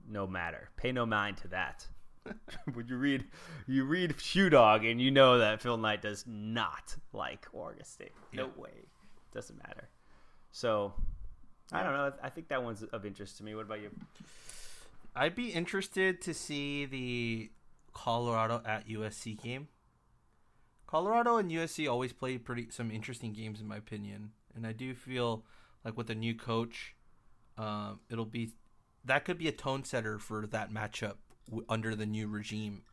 [0.08, 0.69] no matter.
[0.77, 1.88] Pay no mind to that.
[2.73, 3.25] when you read
[3.67, 8.13] you read Shoe Dog and you know that Phil Knight does not like Oregon State.
[8.34, 8.62] No Yeah.
[8.62, 8.71] way.
[9.31, 9.89] Doesn't matter.
[10.51, 10.93] So
[11.71, 12.13] I don't know.
[12.23, 13.53] I think that one's of interest to me.
[13.55, 13.91] What about you?
[15.15, 17.51] I'd be interested to see the
[17.93, 19.67] Colorado at USC game.
[20.88, 24.93] Colorado and USC always play pretty some interesting games in my opinion, and I do
[24.93, 25.43] feel
[25.84, 26.95] like with the new coach,
[27.58, 28.51] um, it'll be
[29.06, 31.15] that could be a tone setter for that matchup
[31.48, 32.84] w- under the new regime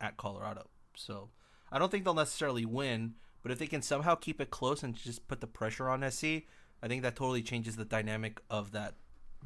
[0.00, 0.68] at Colorado.
[0.94, 1.30] So
[1.70, 4.94] I don't think they'll necessarily win, but if they can somehow keep it close and
[4.94, 6.24] just put the pressure on SC,
[6.82, 8.94] I think that totally changes the dynamic of that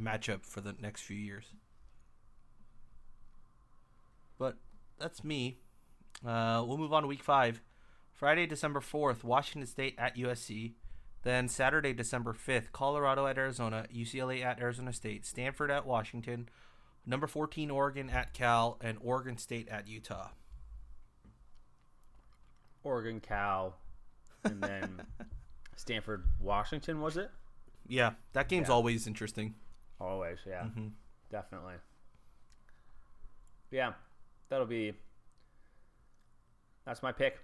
[0.00, 1.44] matchup for the next few years.
[4.38, 4.56] But
[4.98, 5.58] that's me.
[6.26, 7.60] Uh, we'll move on to week five.
[8.12, 10.74] Friday, December 4th, Washington State at USC.
[11.24, 16.48] Then Saturday, December 5th, Colorado at Arizona, UCLA at Arizona State, Stanford at Washington,
[17.06, 20.28] number 14, Oregon at Cal, and Oregon State at Utah.
[22.82, 23.78] Oregon, Cal,
[24.44, 25.00] and then
[25.76, 27.00] Stanford, Washington.
[27.00, 27.30] Was it?
[27.88, 28.74] Yeah, that game's Yeah.
[28.74, 29.54] always interesting.
[29.98, 30.88] Always, yeah, mm-hmm.
[31.30, 31.76] definitely.
[33.70, 33.94] Yeah,
[34.50, 34.92] that'll be.
[36.84, 37.38] That's my pick.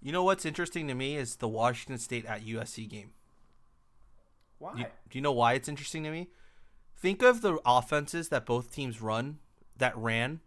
[0.00, 3.12] You know what's interesting to me is the Washington State at USC game.
[4.58, 4.74] Why?
[4.76, 6.28] You- do you know why it's interesting to me?
[6.96, 9.38] Think of the offenses that both teams run
[9.76, 10.40] that ran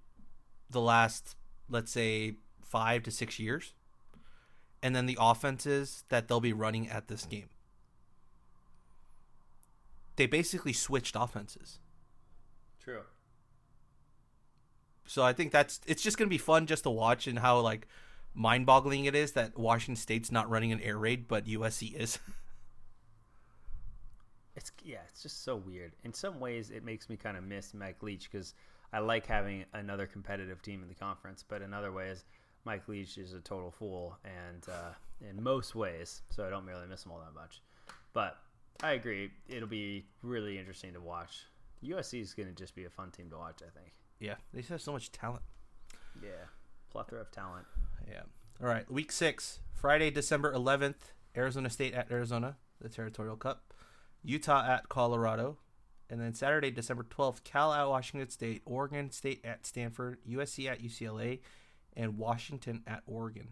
[0.69, 1.35] the last,
[1.69, 3.73] let's say, five to six years,
[4.81, 7.49] and then the offenses that they'll be running at this game.
[10.15, 11.79] They basically switched offenses.
[12.79, 13.03] True.
[15.05, 17.87] So I think that's it's just gonna be fun just to watch and how like
[18.33, 22.19] mind-boggling it is that Washington State's not running an air raid, but USC is.
[24.55, 25.93] It's yeah, it's just so weird.
[26.03, 28.53] In some ways, it makes me kind of miss Mike Leach because
[28.91, 31.43] I like having another competitive team in the conference.
[31.47, 32.23] But in other ways,
[32.65, 34.93] Mike Leach is a total fool, and uh,
[35.27, 37.61] in most ways, so I don't really miss him all that much.
[38.13, 38.37] But
[38.83, 41.45] I agree, it'll be really interesting to watch.
[41.83, 43.61] USC is going to just be a fun team to watch.
[43.61, 43.91] I think.
[44.19, 45.41] yeah, they just have so much talent.
[46.21, 46.45] Yeah,
[46.93, 47.65] plethora of talent.
[48.09, 48.21] Yeah.
[48.61, 48.89] All right.
[48.89, 53.73] Week six, Friday, December 11th, Arizona State at Arizona, the Territorial Cup.
[54.23, 55.57] Utah at Colorado.
[56.09, 60.81] And then Saturday, December 12th, Cal at Washington State, Oregon State at Stanford, USC at
[60.81, 61.39] UCLA,
[61.95, 63.49] and Washington at Oregon.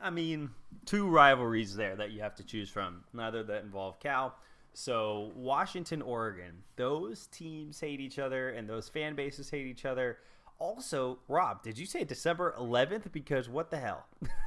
[0.00, 0.50] I mean,
[0.86, 4.36] two rivalries there that you have to choose from, neither that involve Cal.
[4.74, 10.18] So, Washington, Oregon, those teams hate each other and those fan bases hate each other.
[10.58, 13.10] Also, Rob, did you say December 11th?
[13.12, 14.06] Because what the hell?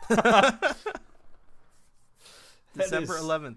[2.75, 3.55] December 11th.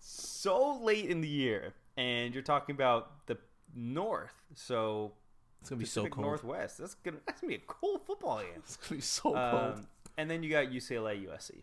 [0.00, 3.38] So late in the year, and you're talking about the
[3.74, 4.34] North.
[4.54, 5.12] So,
[5.60, 6.26] It's going to be so cold.
[6.26, 6.78] Northwest.
[6.78, 8.48] That's gonna that's gonna be a cool football game.
[8.56, 9.36] It's going to be so cold.
[9.36, 9.86] Um,
[10.18, 11.62] and then you got UCLA, USC.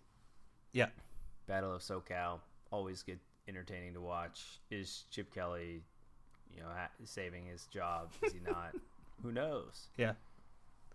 [0.74, 0.88] yeah.
[1.48, 2.40] Battle of SoCal,
[2.72, 4.60] always good, entertaining to watch.
[4.70, 5.82] Is Chip Kelly,
[6.56, 8.10] you know, ha- saving his job?
[8.24, 8.74] Is he not?
[9.24, 9.88] Who knows?
[9.98, 10.14] Yeah.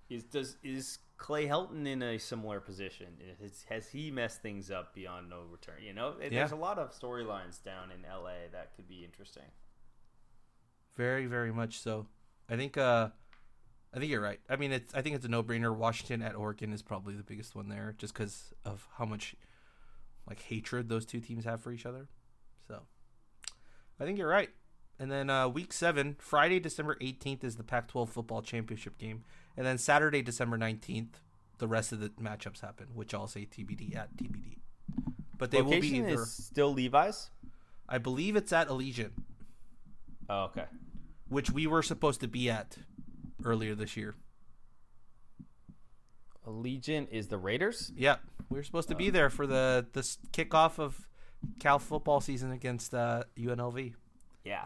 [0.09, 3.07] Is does is Clay Helton in a similar position?
[3.41, 5.83] Has, has he messed things up beyond no return?
[5.83, 9.51] You know, It- there's a lot of storylines down in LA that could be interesting.
[10.96, 12.07] Very, very much so.
[12.48, 13.11] I think uh
[13.94, 14.40] I think you're right.
[14.48, 15.75] I mean it's I think it's a no brainer.
[15.75, 19.35] Washington at Oregon is probably the biggest one there, just because of how much
[20.29, 22.09] like hatred those two teams have for each other.
[22.69, 22.83] So
[24.00, 24.50] I think you're right.
[24.99, 29.25] And then uh, week seven, Friday, December 18th is the Pac-12 football championship game,
[29.57, 31.15] and then Saturday, December 19th,
[31.59, 34.59] the rest of the matchups happen, which I'll say TBD at TBD.
[35.37, 36.25] But they will be Location either.
[36.25, 37.31] still Levi's.
[37.88, 39.11] I believe it's at Allegiant,
[40.31, 40.65] Oh, okay.
[41.29, 42.79] which we were supposed to be at
[43.44, 44.15] earlier this year.
[46.47, 47.92] Allegiant is the Raiders.
[47.97, 48.21] Yep.
[48.49, 50.01] we were supposed to be there for the the
[50.33, 51.09] kickoff of
[51.59, 53.94] Cal football season against uh, UNLV.
[54.44, 54.65] Yeah.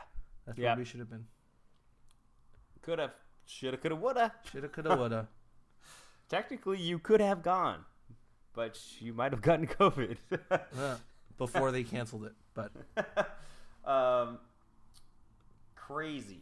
[0.50, 0.70] That's Yeah.
[0.70, 1.26] where we should have been.
[2.82, 3.12] Could have,
[3.46, 4.32] should have, could have, would have.
[4.50, 5.28] Shoulda, coulda, woulda.
[6.28, 7.84] Technically, you could have gone,
[8.52, 10.16] but you might have gotten COVID.
[10.76, 10.96] Yeah.
[11.38, 12.72] Before they canceled it, but
[13.88, 14.38] um,
[15.76, 16.40] crazy,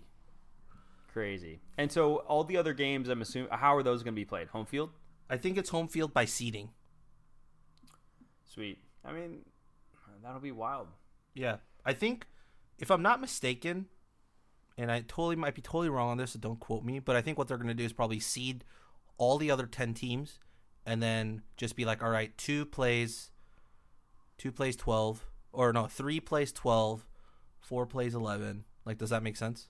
[1.13, 1.61] crazy.
[1.77, 4.49] And so, all the other games, I'm assuming, how are those going to be played?
[4.49, 4.91] Home field.
[5.29, 6.71] I think it's home field by seeding.
[8.45, 8.79] Sweet.
[9.05, 9.41] I mean,
[10.23, 10.89] that'll be wild.
[11.35, 12.27] Yeah, I think
[12.79, 13.87] if I'm not mistaken,
[14.79, 17.21] and I totally might be totally wrong on this, so don't quote me, but I
[17.21, 18.65] think what they're going to do is probably seed
[19.19, 20.39] all the other ten teams,
[20.87, 23.33] and then just be like, all right, two plays,
[24.39, 27.05] two plays twelve, or no, three plays twelve,
[27.59, 28.65] four plays eleven.
[28.87, 29.69] Like, does that make sense?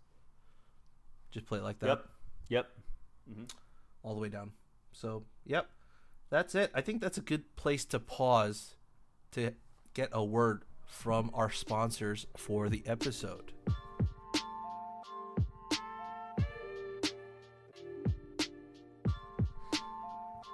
[1.31, 2.09] Just play it like that Yep.
[2.49, 2.67] Yep.
[3.31, 3.45] Mm-hmm.
[4.03, 4.53] all the way down.
[4.93, 5.69] So, yep,
[6.31, 6.71] that's it.
[6.75, 8.75] I think that's a good place to pause
[9.33, 9.53] to
[9.95, 13.53] get a word from our sponsors for the episode.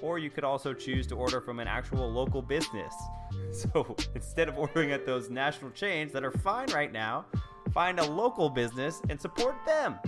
[0.02, 2.94] Or you could also choose to order from an actual local business.
[3.52, 7.24] So instead of ordering at those national chains that are fine right now,
[7.72, 9.98] find a local business and support them.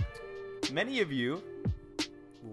[0.71, 1.41] Many of you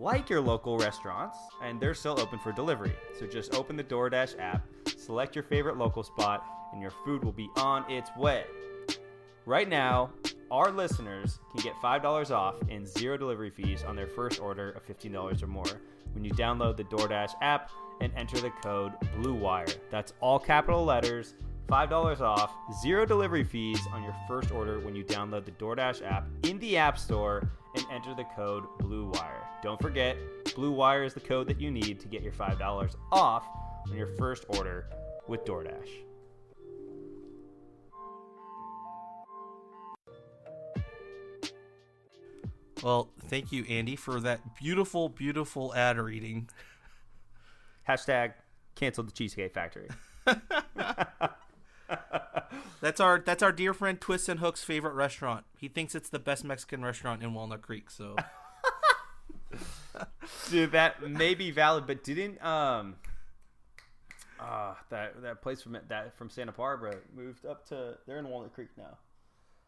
[0.01, 2.97] like your local restaurants, and they're still open for delivery.
[3.19, 4.67] So just open the DoorDash app,
[4.97, 8.45] select your favorite local spot, and your food will be on its way.
[9.45, 10.11] Right now,
[10.51, 14.87] our listeners can get $5 off and zero delivery fees on their first order of
[14.87, 15.81] $15 or more
[16.13, 17.71] when you download the DoorDash app
[18.01, 19.77] and enter the code BLUEWIRE.
[19.91, 21.35] That's all capital letters,
[21.69, 26.27] $5 off, zero delivery fees on your first order when you download the DoorDash app
[26.43, 29.63] in the App Store and enter the code BLUEWIRE.
[29.63, 33.47] Don't forget, BLUEWIRE is the code that you need to get your $5 off
[33.89, 34.87] on your first order
[35.29, 36.10] with DoorDash.
[42.83, 46.49] Well, thank you, Andy, for that beautiful, beautiful ad reading.
[47.89, 48.33] Hashtag
[48.75, 49.89] cancel the Cheesecake Factory.
[52.81, 55.45] That's our that's our dear friend Twists and Hooks' favorite restaurant.
[55.59, 57.91] He thinks it's the best Mexican restaurant in Walnut Creek.
[57.91, 58.17] So
[60.51, 62.97] Dude, that may be valid, but didn't um
[64.39, 68.55] uh that that place from that from Santa Barbara moved up to they're in Walnut
[68.55, 68.97] Creek now.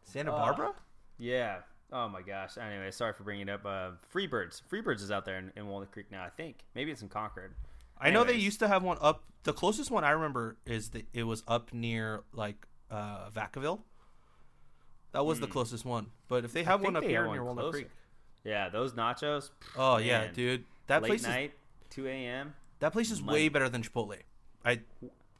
[0.03, 0.73] Santa Barbara.
[1.19, 1.59] Yeah.
[1.95, 2.57] Oh my gosh.
[2.57, 3.65] Anyway, sorry for bringing it up.
[3.65, 4.61] Uh, Freebirds.
[4.69, 6.23] Freebirds is out there in, in Walnut Creek now.
[6.23, 7.53] I think maybe it's in Concord.
[7.99, 9.23] I know they used to have one up.
[9.43, 13.81] The closest one I remember is that it was up near like uh, Vacaville.
[15.11, 16.07] That was the closest one.
[16.27, 16.85] But if they have Hmm.
[16.85, 17.77] one up here have near one Walnut closer.
[17.85, 17.89] Creek,
[18.43, 19.51] Yeah, those nachos.
[19.77, 21.51] oh yeah, dude, that late place is
[21.91, 22.55] two a.m.
[22.79, 23.37] that place is Money.
[23.37, 24.17] way better than Chipotle.
[24.65, 24.79] I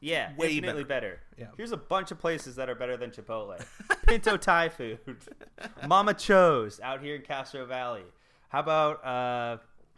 [0.04, 1.20] Yeah, Way infinitely better.
[1.38, 1.46] Yeah.
[1.56, 3.58] Here's a bunch of places that are better than Chipotle.
[4.06, 4.98] Pinto Thai food.
[5.86, 8.04] Mama Cho's out here in Castro Valley.
[8.50, 9.56] How about uh,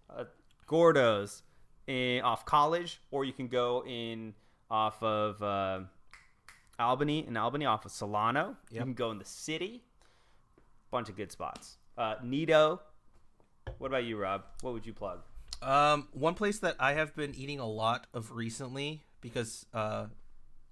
[0.08, 0.24] uh,
[0.68, 1.42] Gordo's
[1.88, 4.34] in, off College, or you can go in
[4.70, 5.80] off of uh,
[6.78, 8.56] Albany in Albany off of Solano.
[8.70, 9.82] You can go in the city.
[10.92, 11.78] Bunch of good spots.
[11.98, 12.80] Uh, Nito.
[13.78, 14.44] What about you, Rob?
[14.60, 15.22] What would you plug?
[15.62, 20.06] Um, one place that I have been eating a lot of recently because uh,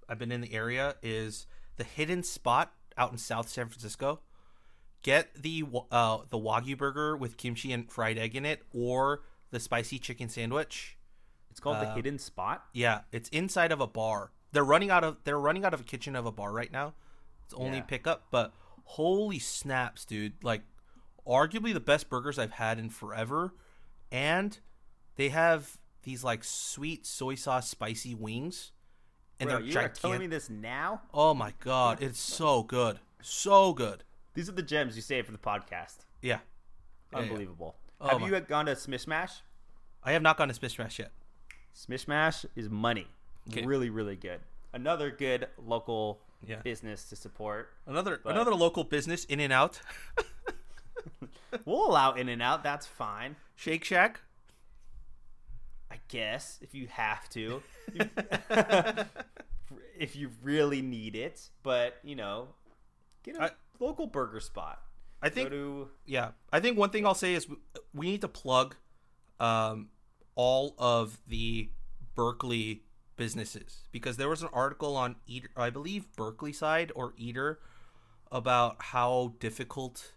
[0.09, 1.47] I've been in the area is
[1.77, 4.19] the Hidden Spot out in South San Francisco.
[5.03, 9.59] Get the uh, the wagyu burger with kimchi and fried egg in it, or the
[9.59, 10.97] spicy chicken sandwich.
[11.51, 12.63] It's called the Uh, Hidden Spot.
[12.73, 14.31] Yeah, it's inside of a bar.
[14.51, 16.93] They're running out of they're running out of a kitchen of a bar right now.
[17.45, 17.83] It's only Yeah.
[17.83, 18.51] pickup, but
[18.85, 20.43] holy snaps, dude!
[20.43, 20.63] Like,
[21.27, 23.53] arguably the best burgers I've had in forever,
[24.11, 24.57] and
[25.17, 28.71] they have these like sweet soy sauce spicy wings,
[29.39, 30.01] and Bro, they're you are gigantic.
[30.01, 31.01] telling me this now?
[31.13, 34.03] oh my god, it's so good, so good.
[34.33, 35.97] These are the gems you save for the podcast.
[36.21, 36.39] Yeah,
[37.11, 37.19] Yeah, yeah.
[37.19, 37.75] Unbelievable.
[37.99, 39.41] Oh Have my- you gone to Smish Mash?
[40.03, 41.11] I have not gone to Smish Mash yet.
[41.75, 43.07] Smish Mash is money.
[43.49, 43.65] Okay.
[43.65, 44.39] Really, really good.
[44.73, 46.57] Another good local Yeah.
[46.61, 47.71] business to support.
[47.85, 49.79] Another But- another local business, In and Out,
[51.65, 52.63] We'll allow In and Out.
[52.63, 53.37] That's fine.
[53.55, 54.19] Shake Shack.
[56.05, 57.61] I guess if you have to,
[59.97, 61.49] if you really need it.
[61.63, 62.49] But you know,
[63.23, 64.81] Get a I- local burger spot.
[65.21, 66.31] I think to yeah.
[66.51, 67.55] I think one thing I'll say is we,
[67.93, 68.75] we need to plug
[69.39, 69.89] um,
[70.35, 71.69] all of the
[72.15, 72.83] Berkeley
[73.17, 77.59] businesses because there was an article on Eater, I believe Berkeleyside or Eater
[78.31, 80.13] about how difficult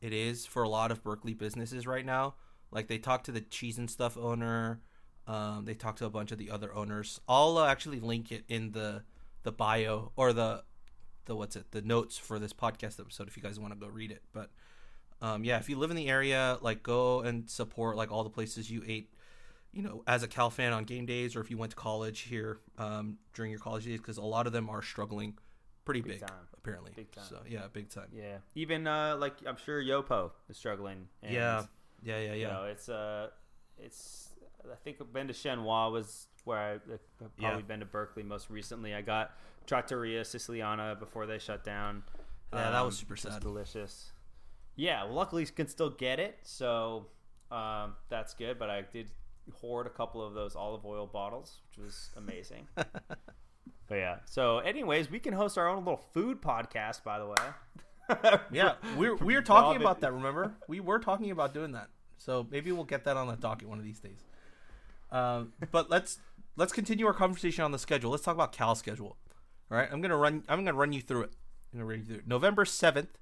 [0.00, 2.34] it is for a lot of Berkeley businesses right now.
[2.70, 4.80] Like they talked to the cheese and stuff owner,
[5.26, 7.20] um, they talked to a bunch of the other owners.
[7.28, 9.02] I'll uh, actually link it in the
[9.44, 10.62] the bio or the
[11.24, 13.86] the what's it the notes for this podcast episode if you guys want to go
[13.86, 14.22] read it.
[14.32, 14.50] But
[15.20, 18.30] um, yeah, if you live in the area, like go and support like all the
[18.30, 19.08] places you ate.
[19.74, 22.20] You know, as a Cal fan on game days, or if you went to college
[22.20, 25.38] here um, during your college days, because a lot of them are struggling
[25.86, 26.46] pretty big, Big time.
[26.58, 26.92] apparently.
[26.94, 27.24] Big time.
[27.26, 28.08] So yeah, big time.
[28.12, 28.36] yeah.
[28.54, 31.08] Even uh, like I'm sure Yopo is struggling.
[31.22, 31.64] And, Yeah,
[32.02, 32.48] yeah, yeah, You yeah.
[32.48, 33.28] know, it's uh,
[33.78, 34.28] it's.
[34.70, 37.60] I think I've been to Chenois was where I I've probably Yeah.
[37.66, 38.94] been to Berkeley most recently.
[38.94, 39.32] I got
[39.66, 42.02] Trattoria Siciliana before they shut down.
[42.52, 44.12] Yeah, that was um, super which was delicious.
[44.76, 47.06] Yeah, well, luckily you can still get it, so
[47.50, 48.58] um, that's good.
[48.58, 49.10] But I did
[49.60, 52.68] hoard a couple of those olive oil bottles, which was amazing.
[52.76, 54.16] but yeah.
[54.24, 57.02] So, anyways, we can host our own little food podcast.
[57.04, 57.34] By the way.
[58.50, 60.12] Yeah, we were, we were talking about that.
[60.12, 61.88] Remember, we were talking about doing that.
[62.18, 64.18] So maybe we'll get that on the docket one of these days.
[65.12, 66.18] Um, but let's
[66.56, 68.10] let's continue our conversation on the schedule.
[68.10, 69.16] Let's talk about Cal's schedule.
[69.70, 70.42] All right, I'm gonna run.
[70.48, 71.32] I'm gonna run you through it.
[71.72, 72.26] I'm gonna run you through it.
[72.26, 73.18] November seventh,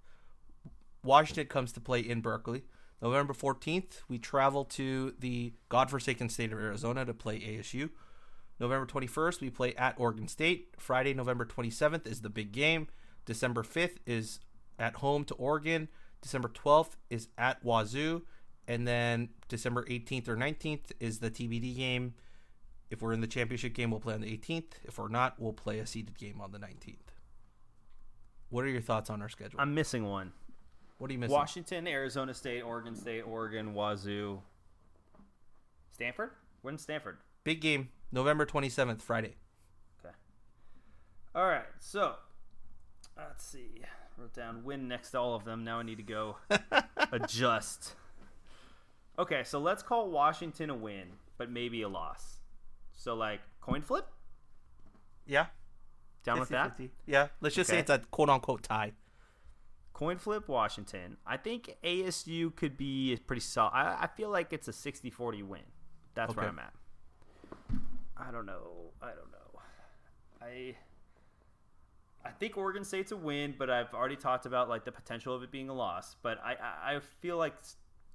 [1.05, 2.63] Washington comes to play in Berkeley.
[3.03, 7.91] November fourteenth, we travel to the godforsaken state of Arizona to play ASU.
[8.61, 10.75] November 21st, we play at Oregon State.
[10.77, 12.89] Friday, November 27th is the big game.
[13.25, 14.39] December 5th is
[14.79, 15.89] at home to Oregon.
[16.21, 18.23] December 12th is at Wazoo.
[18.71, 22.15] And then December 18th or 19th is the TBD game.
[22.89, 24.75] If we're in the championship game, we'll play on the 18th.
[24.85, 26.95] If we're not, we'll play a seeded game on the 19th.
[28.49, 29.61] What are your thoughts on our schedule?
[29.61, 30.31] I'm missing one.
[30.99, 31.35] what are you missing?
[31.35, 34.41] Washington, Arizona State, Oregon State, Oregon, Wazoo,
[35.91, 36.31] Stanford.
[36.63, 37.17] We're in Stanford.
[37.43, 39.35] Big game, November 27th, Friday.
[39.99, 40.15] Okay.
[41.35, 41.67] All right.
[41.81, 42.15] So
[43.17, 43.83] let's see.
[44.17, 45.65] Wrote down win next to all of them.
[45.65, 46.37] Now I need to go
[47.11, 47.97] adjust.
[49.21, 52.39] Okay, so let's call Washington a win, but maybe a loss.
[52.93, 54.07] So like coin flip.
[55.27, 55.47] Yeah.
[56.25, 56.79] Down with that.
[56.79, 56.89] 50-50.
[57.05, 57.29] Yeah.
[57.43, 58.93] Let's just say it's a quote unquote tie.
[59.93, 61.19] Coin flip Washington.
[61.27, 63.73] I think ASU could be pretty solid.
[63.75, 65.61] I, I feel like it's a 60-40 win.
[66.15, 66.73] That's where I'm at.
[68.17, 68.93] I don't know.
[69.03, 69.61] I don't know.
[70.41, 70.77] I
[72.25, 75.43] I think Oregon State's a win, but I've already talked about like the potential of
[75.43, 76.17] it being a loss.
[76.23, 77.55] But I I, I feel like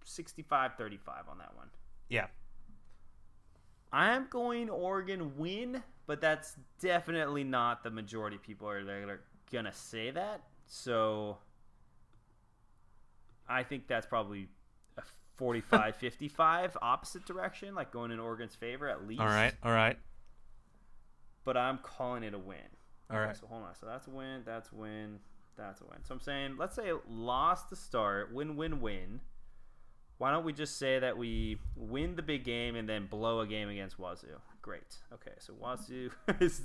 [0.05, 1.67] 65-35 on that one.
[2.09, 2.27] Yeah.
[3.91, 9.21] I'm going Oregon win, but that's definitely not the majority of people are that are
[9.51, 10.41] gonna say that.
[10.67, 11.37] So
[13.47, 14.49] I think that's probably
[14.97, 15.03] a
[15.41, 19.21] 45-55 opposite direction, like going in Oregon's favor at least.
[19.21, 19.53] All right.
[19.63, 19.97] All right.
[21.43, 22.57] But I'm calling it a win.
[23.09, 23.37] All Okay, right.
[23.37, 23.75] So hold on.
[23.75, 24.41] So that's a win.
[24.45, 25.19] That's a win.
[25.55, 25.99] That's a win.
[26.03, 29.21] So I'm saying, let's say lost the start, win, win, win.
[30.17, 33.47] Why don't we just say that we win the big game and then blow a
[33.47, 34.39] game against Wazoo?
[34.61, 34.95] Great.
[35.13, 36.09] Okay, so Wazoo
[36.39, 36.61] is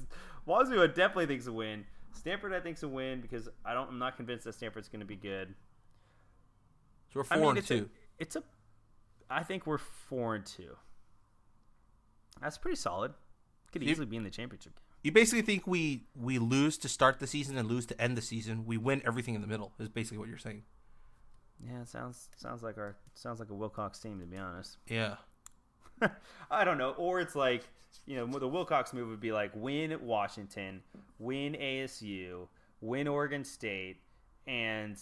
[0.46, 0.82] Wazoo.
[0.82, 1.84] I definitely think's a win.
[2.12, 3.88] Stanford, I think's a win because I don't.
[3.88, 5.54] I'm not convinced that Stanford's going to be good.
[7.12, 7.88] So we're I four mean, and it's two.
[8.18, 8.42] A, it's a.
[9.28, 10.76] I think we're four and two.
[12.40, 13.12] That's pretty solid.
[13.72, 14.84] Could easily be in the championship game.
[15.02, 18.22] You basically think we we lose to start the season and lose to end the
[18.22, 18.66] season.
[18.66, 19.72] We win everything in the middle.
[19.78, 20.62] Is basically what you're saying.
[21.66, 24.78] Yeah, it sounds sounds like our sounds like a Wilcox team to be honest.
[24.88, 25.16] Yeah.
[26.50, 27.64] I don't know, or it's like
[28.06, 30.82] you know the Wilcox move would be like win Washington,
[31.18, 32.48] win ASU,
[32.80, 33.98] win Oregon State,
[34.46, 34.96] and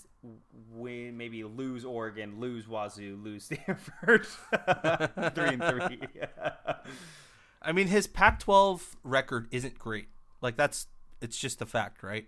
[0.73, 4.27] win maybe lose Oregon, lose Wazoo, lose Stanford,
[5.35, 6.01] three and three.
[7.63, 10.09] I mean, his Pac-12 record isn't great.
[10.41, 10.89] Like that's
[11.21, 12.27] it's just a fact, right?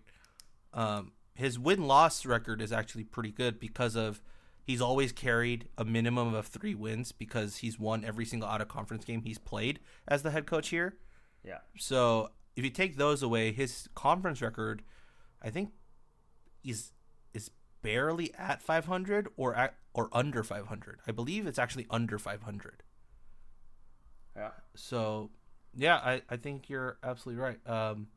[0.73, 4.23] Um, his win-loss record is actually pretty good because of
[4.65, 9.23] he's always carried a minimum of three wins because he's won every single out-of-conference game
[9.23, 10.97] he's played as the head coach here.
[11.45, 14.83] yeah, So if you take those away, his conference record,
[15.43, 15.71] I think,
[16.63, 16.93] is
[17.33, 17.51] is
[17.83, 21.01] barely at 500 or at or under 500.
[21.07, 22.83] I believe it's actually under 500.
[24.37, 24.51] yeah.
[24.75, 25.31] So
[25.75, 27.59] yeah, I, I think you're absolutely right.
[27.67, 28.09] Um,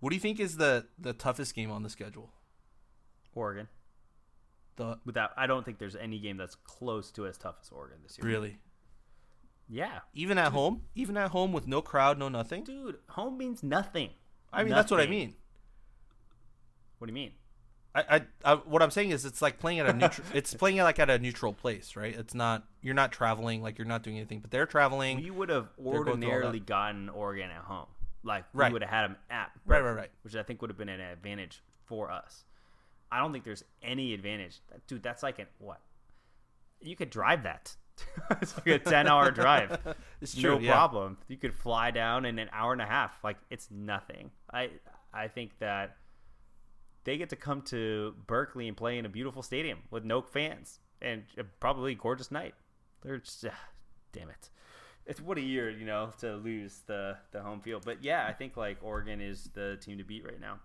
[0.00, 2.32] what do you think is the the toughest game on the schedule?
[3.34, 3.68] Oregon.
[4.76, 7.98] The Without, I don't think there's any game that's close to as tough as Oregon
[8.02, 8.26] this year.
[8.26, 8.58] really
[9.68, 12.64] Yeah, even at home, even at home with no crowd, no nothing.
[12.64, 14.10] dude, home means nothing.
[14.52, 15.34] I mean, that's what I mean.
[16.98, 17.32] What do you mean?
[17.94, 18.04] I,
[18.44, 20.26] I, I, what I'm saying is, it's like playing at a neutral.
[20.34, 22.14] it's playing like at a neutral place, right?
[22.14, 22.64] It's not.
[22.80, 23.62] You're not traveling.
[23.62, 25.22] Like you're not doing anything, but they're traveling.
[25.22, 26.10] We would have going through all that.
[26.10, 27.86] ordinarily gotten Oregon at home.
[28.24, 28.70] Like Right.
[28.70, 30.10] we would have had them at Right, right, right.
[30.22, 32.44] which I think would have been an advantage for us.
[33.12, 35.02] I don't think there's any advantage, dude.
[35.02, 35.80] That's like an what?
[36.80, 37.76] You could drive that.
[38.40, 39.78] it's like a ten hour drive.
[40.22, 40.72] It's no yeah.
[40.72, 41.18] problem.
[41.28, 43.12] You could fly down in an hour and a half.
[43.22, 44.30] Like it's nothing.
[44.50, 44.70] I
[45.12, 45.96] I think that
[47.04, 50.80] they get to come to Berkeley and play in a beautiful stadium with no fans
[51.02, 52.54] and probably a probably gorgeous night.
[53.02, 53.68] They're just, ah,
[54.12, 54.48] damn it.
[55.04, 57.82] It's what a year, you know, to lose the the home field.
[57.84, 60.60] But yeah, I think like Oregon is the team to beat right now.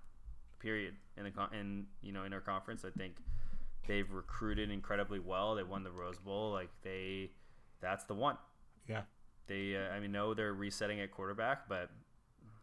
[0.59, 0.93] Period.
[1.17, 3.15] In the con- in you know in our conference, I think
[3.87, 5.55] they've recruited incredibly well.
[5.55, 6.51] They won the Rose Bowl.
[6.51, 7.31] Like they,
[7.81, 8.37] that's the one.
[8.87, 9.01] Yeah.
[9.47, 11.89] They, uh, I mean, know they're resetting at quarterback, but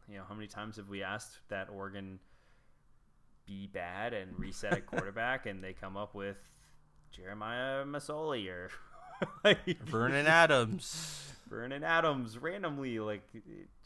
[0.08, 2.18] you know, how many times have we asked that Oregon
[3.46, 6.36] be bad and reset at quarterback, and they come up with
[7.10, 8.70] Jeremiah Masoli or
[9.42, 11.32] like Vernon Adams.
[11.48, 13.22] Vernon Adams randomly, like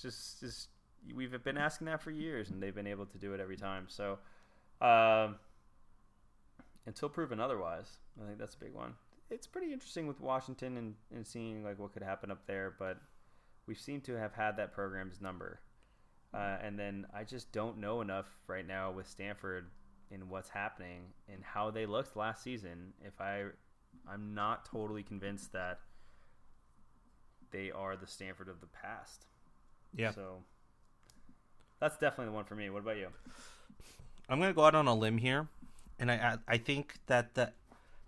[0.00, 0.68] just, just
[1.14, 3.86] we've been asking that for years, and they've been able to do it every time.
[3.88, 4.18] So,
[4.80, 5.36] um,
[6.86, 8.94] until proven otherwise, I think that's a big one.
[9.30, 12.98] It's pretty interesting with Washington and, and seeing like what could happen up there, but
[13.66, 15.60] we seem to have had that program's number.
[16.32, 19.66] Uh, and then I just don't know enough right now with Stanford
[20.10, 22.92] in what's happening and how they looked last season.
[23.04, 23.44] If I,
[24.10, 25.80] I'm not totally convinced that
[27.50, 29.26] they are the Stanford of the past.
[29.94, 30.12] Yeah.
[30.12, 30.38] So
[31.80, 32.70] that's definitely the one for me.
[32.70, 33.08] What about you?
[34.28, 35.48] I'm gonna go out on a limb here,
[35.98, 37.52] and I I think that the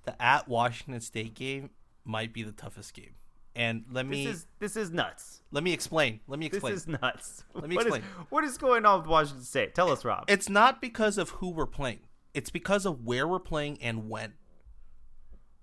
[0.05, 1.71] the at Washington State game
[2.05, 3.15] might be the toughest game.
[3.57, 5.43] And let me This is this is nuts.
[5.51, 6.21] let me explain.
[6.29, 6.73] Let me explain.
[6.75, 7.45] This is nuts.
[7.55, 8.15] Let me What is- explain.
[8.29, 9.75] what is going on with Washington State?
[9.75, 10.25] Tell us, Rob.
[10.29, 12.01] It's not because of who we're playing.
[12.33, 14.35] It's because of where we're playing and when.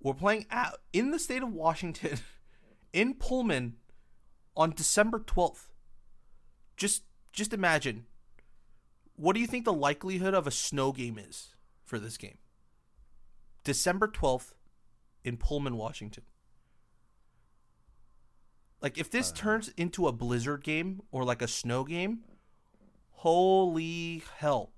[0.01, 2.19] We're playing at, in the state of Washington,
[2.93, 3.77] in Pullman,
[4.55, 5.69] on December twelfth.
[6.75, 8.05] Just, just imagine.
[9.17, 12.37] What do you think the likelihood of a snow game is for this game?
[13.65, 14.53] December twelfth,
[15.23, 16.23] in Pullman, Washington.
[18.81, 19.35] Like if this uh.
[19.35, 22.19] turns into a blizzard game or like a snow game,
[23.17, 24.71] holy hell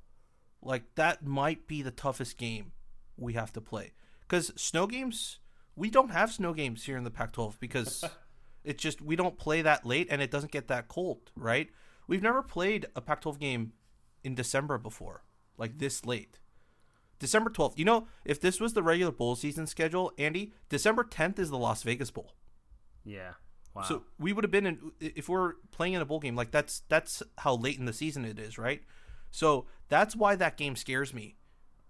[0.61, 2.71] like that might be the toughest game
[3.17, 5.39] we have to play because snow games
[5.75, 8.03] we don't have snow games here in the pac 12 because
[8.63, 11.69] it's just we don't play that late and it doesn't get that cold right
[12.07, 13.73] we've never played a pac 12 game
[14.23, 15.23] in december before
[15.57, 16.39] like this late
[17.19, 21.39] december 12th you know if this was the regular bowl season schedule andy december 10th
[21.39, 22.33] is the las vegas bowl
[23.03, 23.33] yeah.
[23.75, 23.83] Wow.
[23.83, 26.81] so we would have been in if we're playing in a bowl game like that's
[26.89, 28.81] that's how late in the season it is, right?
[29.31, 31.35] So that's why that game scares me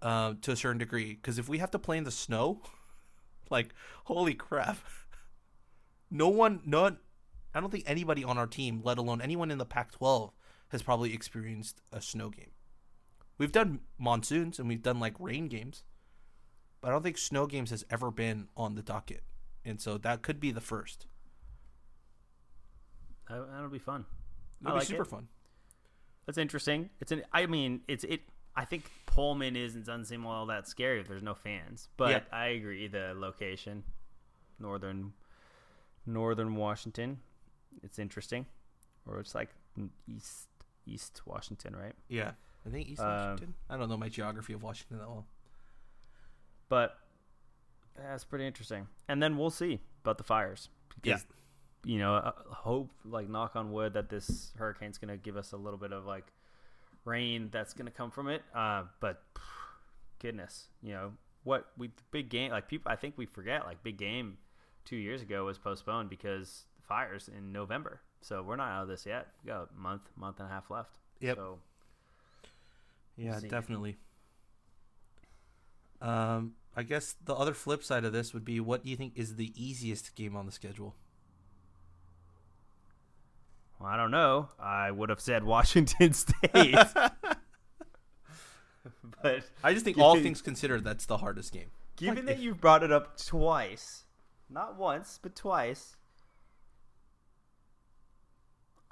[0.02, 2.62] uh, to a certain degree because if we have to play in the snow,
[3.50, 3.74] like
[4.04, 4.78] holy crap,
[6.10, 6.96] no one, no,
[7.54, 10.32] I don't think anybody on our team, let alone anyone in the Pac-12,
[10.70, 12.50] has probably experienced a snow game.
[13.38, 15.84] We've done monsoons and we've done like rain games,
[16.80, 19.22] but I don't think snow games has ever been on the docket,
[19.64, 21.06] and so that could be the first.
[23.28, 24.04] That- that'll be fun.
[24.60, 25.06] It'll I be super it.
[25.08, 25.28] fun.
[26.26, 26.90] That's interesting.
[27.00, 27.22] It's an.
[27.32, 28.22] I mean, it's it.
[28.54, 31.88] I think Pullman isn't doesn't seem all that scary if there's no fans.
[31.96, 32.20] But Yeah.
[32.32, 32.88] I agree.
[32.88, 33.84] The location,
[34.58, 35.12] northern,
[36.04, 37.20] northern Washington,
[37.82, 38.46] it's interesting.
[39.06, 39.48] Or it's like
[40.06, 40.48] east
[40.86, 41.94] East Washington, right?
[42.08, 42.32] Yeah,
[42.66, 43.54] I think East Um, Washington.
[43.68, 45.26] I don't know my geography of Washington that well.
[46.68, 46.96] But
[47.96, 48.86] that's pretty interesting.
[49.08, 50.68] And then we'll see about the fires.
[51.02, 51.26] Because,
[51.84, 55.52] you know, uh, hope, like, knock on wood, that this hurricane's going to give us
[55.52, 56.32] a little bit of, like,
[57.04, 58.42] rain that's going to come from it.
[58.54, 59.22] Uh, but,
[60.18, 61.12] goodness, you know,
[61.42, 64.38] what we, big game, like, people, I think we forget, like, big game
[64.84, 68.00] two years ago was postponed because the fires in November.
[68.22, 69.28] So we're not out of this yet.
[69.44, 70.90] We got a month, month and a half left.
[71.20, 71.36] Yep.
[71.36, 71.58] So
[73.16, 73.48] Yeah, see.
[73.48, 73.96] definitely.
[76.02, 79.14] Um, I guess the other flip side of this would be what do you think
[79.16, 80.94] is the easiest game on the schedule?
[83.78, 84.48] Well, I don't know.
[84.58, 86.50] I would have said Washington State.
[89.22, 91.70] but I just think all things considered, that's the hardest game.
[91.96, 94.04] given Like, that if- you've brought it up twice,
[94.48, 95.96] not once, but twice,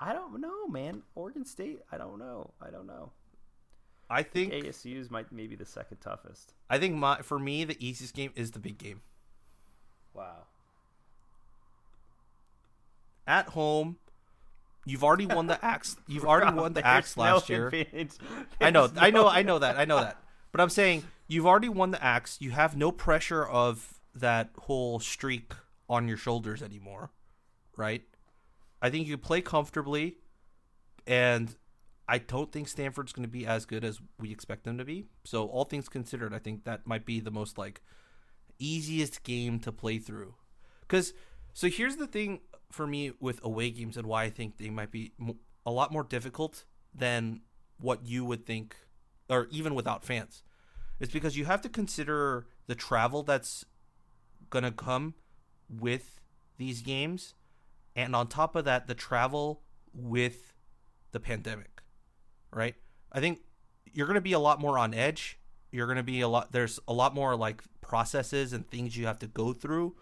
[0.01, 1.03] I don't know, man.
[1.15, 2.53] Oregon State, I don't know.
[2.61, 3.13] I don't know.
[4.11, 6.55] I think ASU's might maybe the second toughest.
[6.71, 9.03] I think my for me the easiest game is the big game
[10.15, 10.45] Wow.
[13.27, 13.99] at home.
[14.87, 15.97] You've already won the axe.
[16.07, 17.71] You've already won the axe last year.
[18.61, 20.17] I know, I know, I know that, I know that.
[20.51, 22.39] But I'm saying you've already won the axe.
[22.41, 25.53] You have no pressure of that whole streak
[25.91, 27.11] on your shoulders anymore,
[27.77, 28.03] right?
[28.81, 30.17] I think you play comfortably,
[31.07, 31.57] and
[32.09, 35.05] I don't think Stanford's going to be as good as we expect them to be.
[35.25, 37.83] So all things considered, I think that might be the most like
[38.59, 40.35] easiest game to play through.
[40.89, 41.13] Cuz
[41.53, 44.91] so here's the thing for me with away games and why I think they might
[44.91, 45.13] be
[45.67, 46.65] a lot more difficult
[46.95, 47.43] than
[47.79, 48.77] what you would think
[49.29, 50.43] or even without fans.
[51.01, 53.65] It's because you have to consider the travel that's
[54.51, 55.15] going to come
[55.69, 56.21] with
[56.57, 57.35] these games
[57.99, 60.53] and on top of that the travel with
[61.13, 61.79] the pandemic
[62.53, 62.75] right?
[63.13, 63.41] I think
[63.93, 65.39] you're going to be a lot more on edge.
[65.71, 69.07] You're going to be a lot there's a lot more like processes and things you
[69.07, 69.95] have to go through.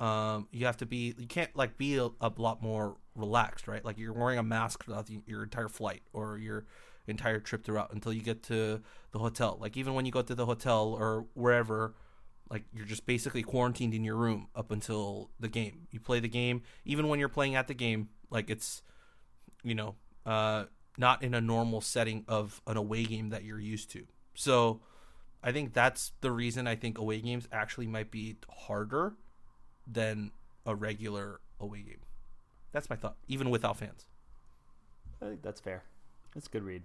[0.00, 3.84] Um, you have to be you can't like be a, a, lot more relaxed right?
[3.84, 6.64] Like you're wearing a mask throughout the, your entire flight or your
[7.06, 8.80] entire trip throughout until you get to
[9.12, 9.58] the hotel.
[9.60, 11.94] Like even when you go to the hotel or wherever
[12.54, 15.88] like you're just basically quarantined in your room up until the game.
[15.90, 18.80] You play the game, even when you're playing at the game, like it's,
[19.64, 23.90] you know, uh, not in a normal setting of an away game that you're used
[23.90, 24.06] to.
[24.34, 24.80] So,
[25.42, 29.14] I think that's the reason I think away games actually might be harder
[29.84, 30.30] than
[30.64, 32.02] a regular away game.
[32.70, 34.06] That's my thought, even without fans.
[35.20, 35.82] I think that's fair.
[36.34, 36.82] That's a good read.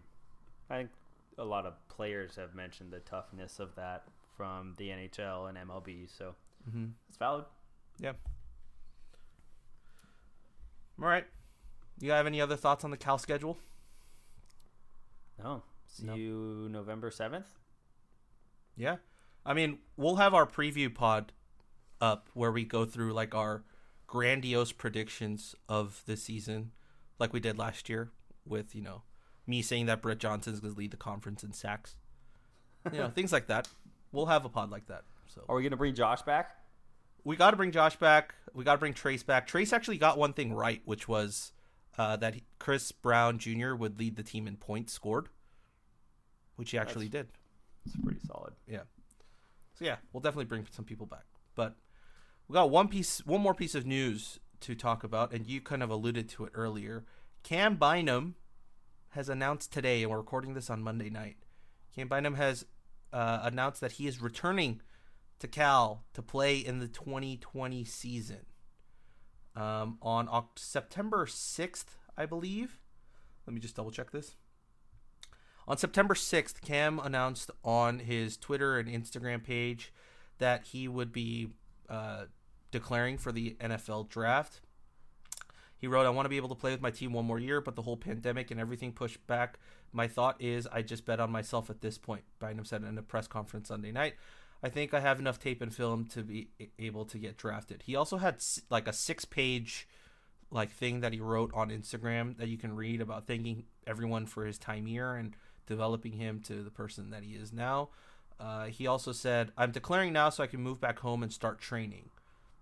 [0.69, 0.89] I think
[1.37, 4.03] a lot of players have mentioned the toughness of that
[4.39, 6.07] from the NHL and MLB.
[6.17, 6.33] So
[6.65, 6.85] mm-hmm.
[7.09, 7.43] it's valid.
[7.99, 8.13] Yeah.
[10.97, 11.25] All right.
[11.99, 13.57] You have any other thoughts on the Cal schedule?
[15.37, 15.63] No.
[15.87, 16.15] See no.
[16.15, 17.43] you November 7th?
[18.77, 18.95] Yeah.
[19.45, 21.33] I mean, we'll have our preview pod
[21.99, 23.65] up where we go through like our
[24.07, 26.71] grandiose predictions of the season
[27.19, 28.11] like we did last year
[28.45, 29.01] with, you know,
[29.45, 31.97] me saying that Brett Johnson's going to lead the conference in sacks.
[32.89, 33.67] You know, things like that.
[34.11, 35.03] We'll have a pod like that.
[35.27, 36.55] So Are we going to bring Josh back?
[37.23, 38.33] We got to bring Josh back.
[38.53, 39.45] We got to bring Trace back.
[39.45, 41.51] Trace actually got one thing right, which was
[41.97, 43.75] uh, that Chris Brown Jr.
[43.75, 45.29] would lead the team in points scored,
[46.55, 47.37] which he actually that's, did.
[47.85, 48.53] It's pretty solid.
[48.67, 48.83] Yeah.
[49.75, 51.25] So yeah, we'll definitely bring some people back.
[51.55, 51.75] But
[52.47, 55.83] we got one piece, one more piece of news to talk about, and you kind
[55.83, 57.05] of alluded to it earlier.
[57.43, 58.35] Cam Bynum
[59.09, 61.37] has announced today, and we're recording this on Monday night.
[61.95, 62.65] Cam Bynum has
[63.11, 64.81] uh, announced that he is returning
[65.39, 68.45] to Cal to play in the 2020 season
[69.55, 71.85] um, on September 6th,
[72.17, 72.79] I believe.
[73.47, 74.35] Let me just double check this.
[75.67, 79.93] On September 6th, Cam announced on his Twitter and Instagram page
[80.39, 81.49] that he would be
[81.89, 82.25] uh,
[82.71, 84.61] declaring for the NFL draft.
[85.77, 87.61] He wrote, I want to be able to play with my team one more year,
[87.61, 89.59] but the whole pandemic and everything pushed back.
[89.91, 93.01] My thought is I just bet on myself at this point, Bynum said in a
[93.01, 94.15] press conference Sunday night.
[94.61, 97.83] I think I have enough tape and film to be able to get drafted.
[97.85, 99.87] He also had like a six page
[100.51, 104.45] like thing that he wrote on Instagram that you can read about thanking everyone for
[104.45, 105.35] his time here and
[105.67, 107.89] developing him to the person that he is now.
[108.39, 111.59] Uh, he also said, I'm declaring now so I can move back home and start
[111.59, 112.09] training.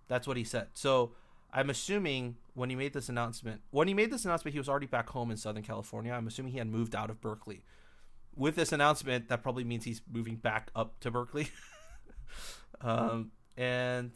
[0.07, 0.67] That's what he said.
[0.73, 1.11] So
[1.51, 4.85] I'm assuming when he made this announcement, when he made this announcement, he was already
[4.85, 6.11] back home in Southern California.
[6.11, 7.63] I'm assuming he had moved out of Berkeley.
[8.35, 11.47] With this announcement, that probably means he's moving back up to Berkeley.
[12.81, 14.11] um, and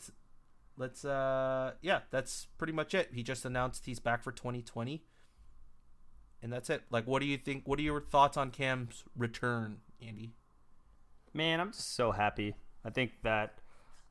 [0.77, 3.09] let's, uh, yeah, that's pretty much it.
[3.13, 5.03] He just announced he's back for 2020,
[6.43, 6.84] and that's it.
[6.91, 7.63] Like, what do you think?
[7.65, 10.34] What are your thoughts on Cam's return, Andy?
[11.34, 12.55] Man, I'm just so happy.
[12.86, 13.59] I think that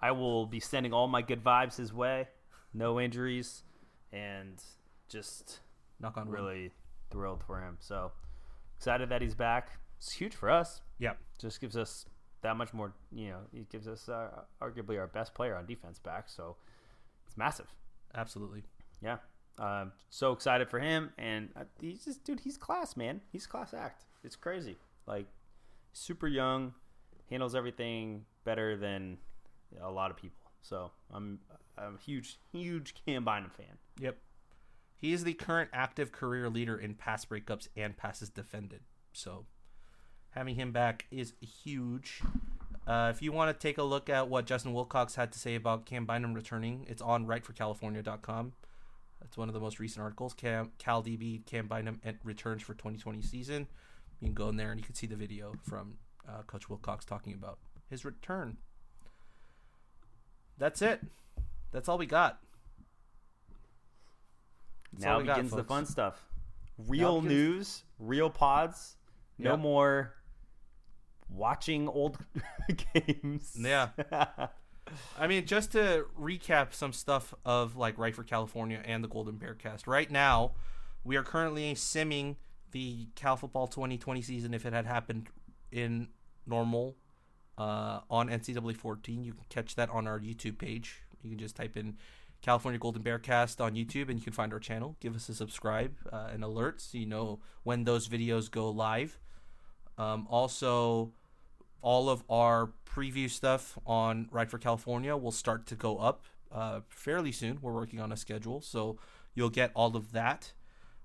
[0.00, 2.28] I will be sending all my good vibes his way
[2.72, 3.62] no injuries,
[4.12, 4.62] and
[5.08, 5.60] just
[5.98, 6.72] knock on really wood.
[7.10, 7.76] thrilled for him.
[7.80, 8.12] So
[8.76, 9.78] excited that he's back.
[9.98, 10.80] It's huge for us.
[10.98, 11.18] Yep.
[11.38, 12.06] Just gives us
[12.42, 12.92] that much more.
[13.12, 14.30] You know, it gives us uh,
[14.62, 16.28] arguably our best player on defense back.
[16.28, 16.56] So
[17.26, 17.66] it's massive.
[18.14, 18.62] Absolutely.
[19.02, 19.18] Yeah.
[19.58, 22.40] Um, so excited for him, and uh, he's just dude.
[22.40, 23.20] He's class, man.
[23.30, 24.04] He's class act.
[24.24, 24.76] It's crazy.
[25.06, 25.26] Like
[25.92, 26.72] super young,
[27.28, 29.18] handles everything better than
[29.82, 30.39] a lot of people.
[30.62, 31.40] So I'm
[31.78, 33.78] I'm a huge, huge Cam Bynum fan.
[33.98, 34.18] Yep.
[34.96, 38.80] He is the current active career leader in pass breakups and passes defended.
[39.12, 39.46] So
[40.30, 42.20] having him back is huge.
[42.86, 45.54] Uh, if you want to take a look at what Justin Wilcox had to say
[45.54, 48.52] about Cam Bynum returning, it's on writeforcalifornia.com.
[49.20, 50.34] That's one of the most recent articles.
[50.34, 53.66] Cam, Cal DB Cam Bynum returns for 2020 season.
[54.20, 55.98] You can go in there and you can see the video from
[56.28, 57.58] uh, Coach Wilcox talking about
[57.88, 58.58] his return.
[60.61, 61.00] That's it.
[61.72, 62.38] That's all we got.
[64.92, 66.22] That's now begins got, the fun stuff.
[66.86, 67.34] Real begins...
[67.34, 68.96] news, real pods.
[69.38, 69.58] No yep.
[69.58, 70.14] more
[71.30, 72.18] watching old
[72.94, 73.56] games.
[73.58, 73.88] Yeah.
[75.18, 79.36] I mean, just to recap some stuff of like Write for California and the Golden
[79.36, 79.86] Bear cast.
[79.86, 80.52] Right now,
[81.04, 82.36] we are currently simming
[82.72, 85.28] the Cal Football 2020 season if it had happened
[85.72, 86.08] in
[86.46, 86.96] normal
[87.61, 89.22] uh, on NCAA 14.
[89.22, 91.02] You can catch that on our YouTube page.
[91.22, 91.98] You can just type in
[92.40, 94.96] California Golden Bear Cast on YouTube and you can find our channel.
[94.98, 99.18] Give us a subscribe uh, and alerts so you know when those videos go live.
[99.98, 101.12] Um, also,
[101.82, 106.80] all of our preview stuff on Write for California will start to go up uh,
[106.88, 107.58] fairly soon.
[107.61, 108.96] We're working on a schedule, so
[109.34, 110.54] you'll get all of that.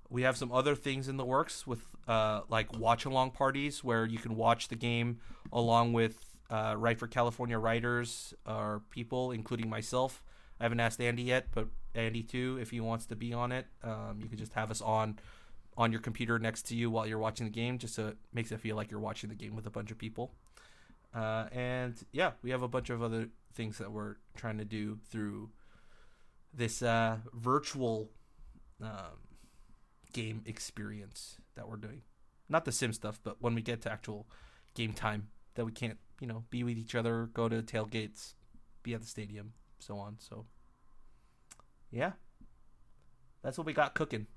[0.09, 4.05] We have some other things in the works with uh, like watch along parties where
[4.05, 5.19] you can watch the game
[5.51, 10.23] along with uh, Write for California writers or people, including myself.
[10.59, 13.67] I haven't asked Andy yet, but Andy too, if he wants to be on it,
[13.83, 15.19] um, you can just have us on
[15.77, 18.51] on your computer next to you while you're watching the game, just so it makes
[18.51, 20.31] it feel like you're watching the game with a bunch of people.
[21.13, 24.97] Uh, and yeah, we have a bunch of other things that we're trying to do
[25.09, 25.49] through
[26.53, 28.09] this uh, virtual
[28.81, 29.19] um,
[30.13, 32.01] game experience that we're doing.
[32.47, 34.27] Not the sim stuff, but when we get to actual
[34.75, 38.33] game time, that we can't, you know, be with each other, go to tailgates,
[38.83, 40.17] be at the stadium, so on.
[40.19, 40.45] So,
[41.91, 42.13] yeah,
[43.43, 44.27] that's what we got cooking.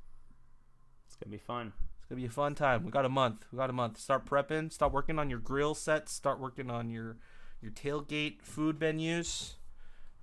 [1.06, 1.72] It's gonna be fun.
[1.98, 2.84] It's gonna be a fun time.
[2.84, 3.46] We got a month.
[3.52, 3.98] We got a month.
[3.98, 4.72] Start prepping.
[4.72, 6.12] Start working on your grill sets.
[6.12, 7.16] Start working on your
[7.60, 9.54] your tailgate food venues.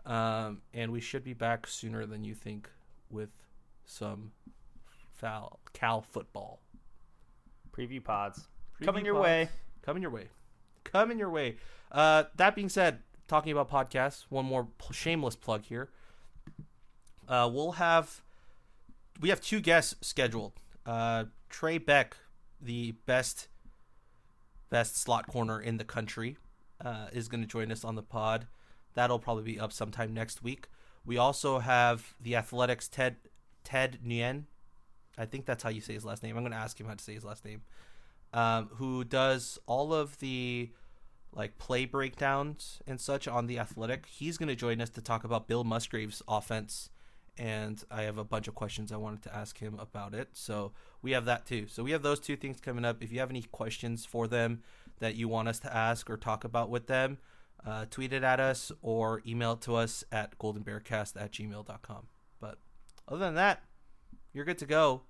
[0.06, 2.70] Um, and we should be back sooner than you think
[3.10, 3.30] with
[3.86, 4.32] some
[5.14, 6.62] foul Cal football.
[7.76, 8.48] Preview pods
[8.80, 9.50] Preview coming your way.
[9.82, 10.30] Coming your way.
[10.86, 11.58] Coming your way.
[11.92, 15.90] Uh, that being said, talking about podcasts, one more shameless plug here.
[17.28, 18.22] Uh, we'll have
[19.20, 20.54] we have two guests scheduled.
[20.86, 22.18] Uh, Trey Beck,
[22.62, 23.48] the best
[24.70, 26.38] best slot corner in the country,
[26.84, 28.48] uh, is going to join us on the pod.
[28.94, 30.68] That'll probably be up sometime next week.
[31.06, 33.18] We also have the Athletics Ted
[33.64, 34.44] Ted Nguyen.
[35.18, 36.36] I think that's how you say his last name.
[36.36, 37.62] I'm going to ask him how to say his last name.
[38.36, 40.70] Um, who does all of the
[41.36, 44.06] like play breakdowns and such on the Athletic.
[44.08, 46.90] He's going to join us to talk about Bill Musgrave's offense,
[47.38, 50.30] and I have a bunch of questions I wanted to ask him about it.
[50.34, 50.72] So
[51.02, 51.68] we have that too.
[51.68, 53.04] So we have those two things coming up.
[53.04, 54.64] If you have any questions for them
[55.00, 57.18] that you want us to ask or talk about with them,
[57.66, 62.08] uh, tweet it at us or email it to us at goldenbearcast at gmail.com.
[62.40, 62.60] But
[63.08, 63.64] other than that,
[64.34, 65.02] you're good to go.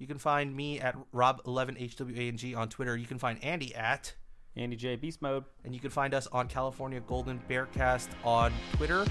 [0.00, 2.96] You can find me at Rob11HWANG on Twitter.
[2.96, 4.14] You can find Andy at
[4.56, 5.44] Andy J Beast Mode.
[5.62, 9.04] and you can find us on California Golden Bearcast on Twitter,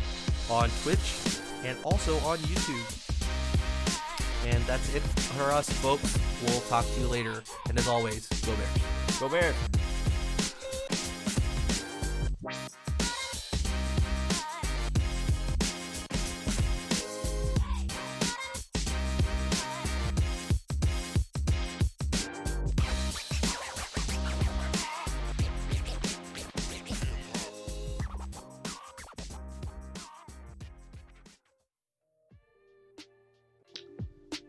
[0.50, 3.06] on Twitch, and also on YouTube.
[4.48, 6.18] And that's it for us, folks.
[6.44, 7.44] We'll talk to you later.
[7.70, 9.20] And as always, go Bears.
[9.20, 9.56] Go Bears.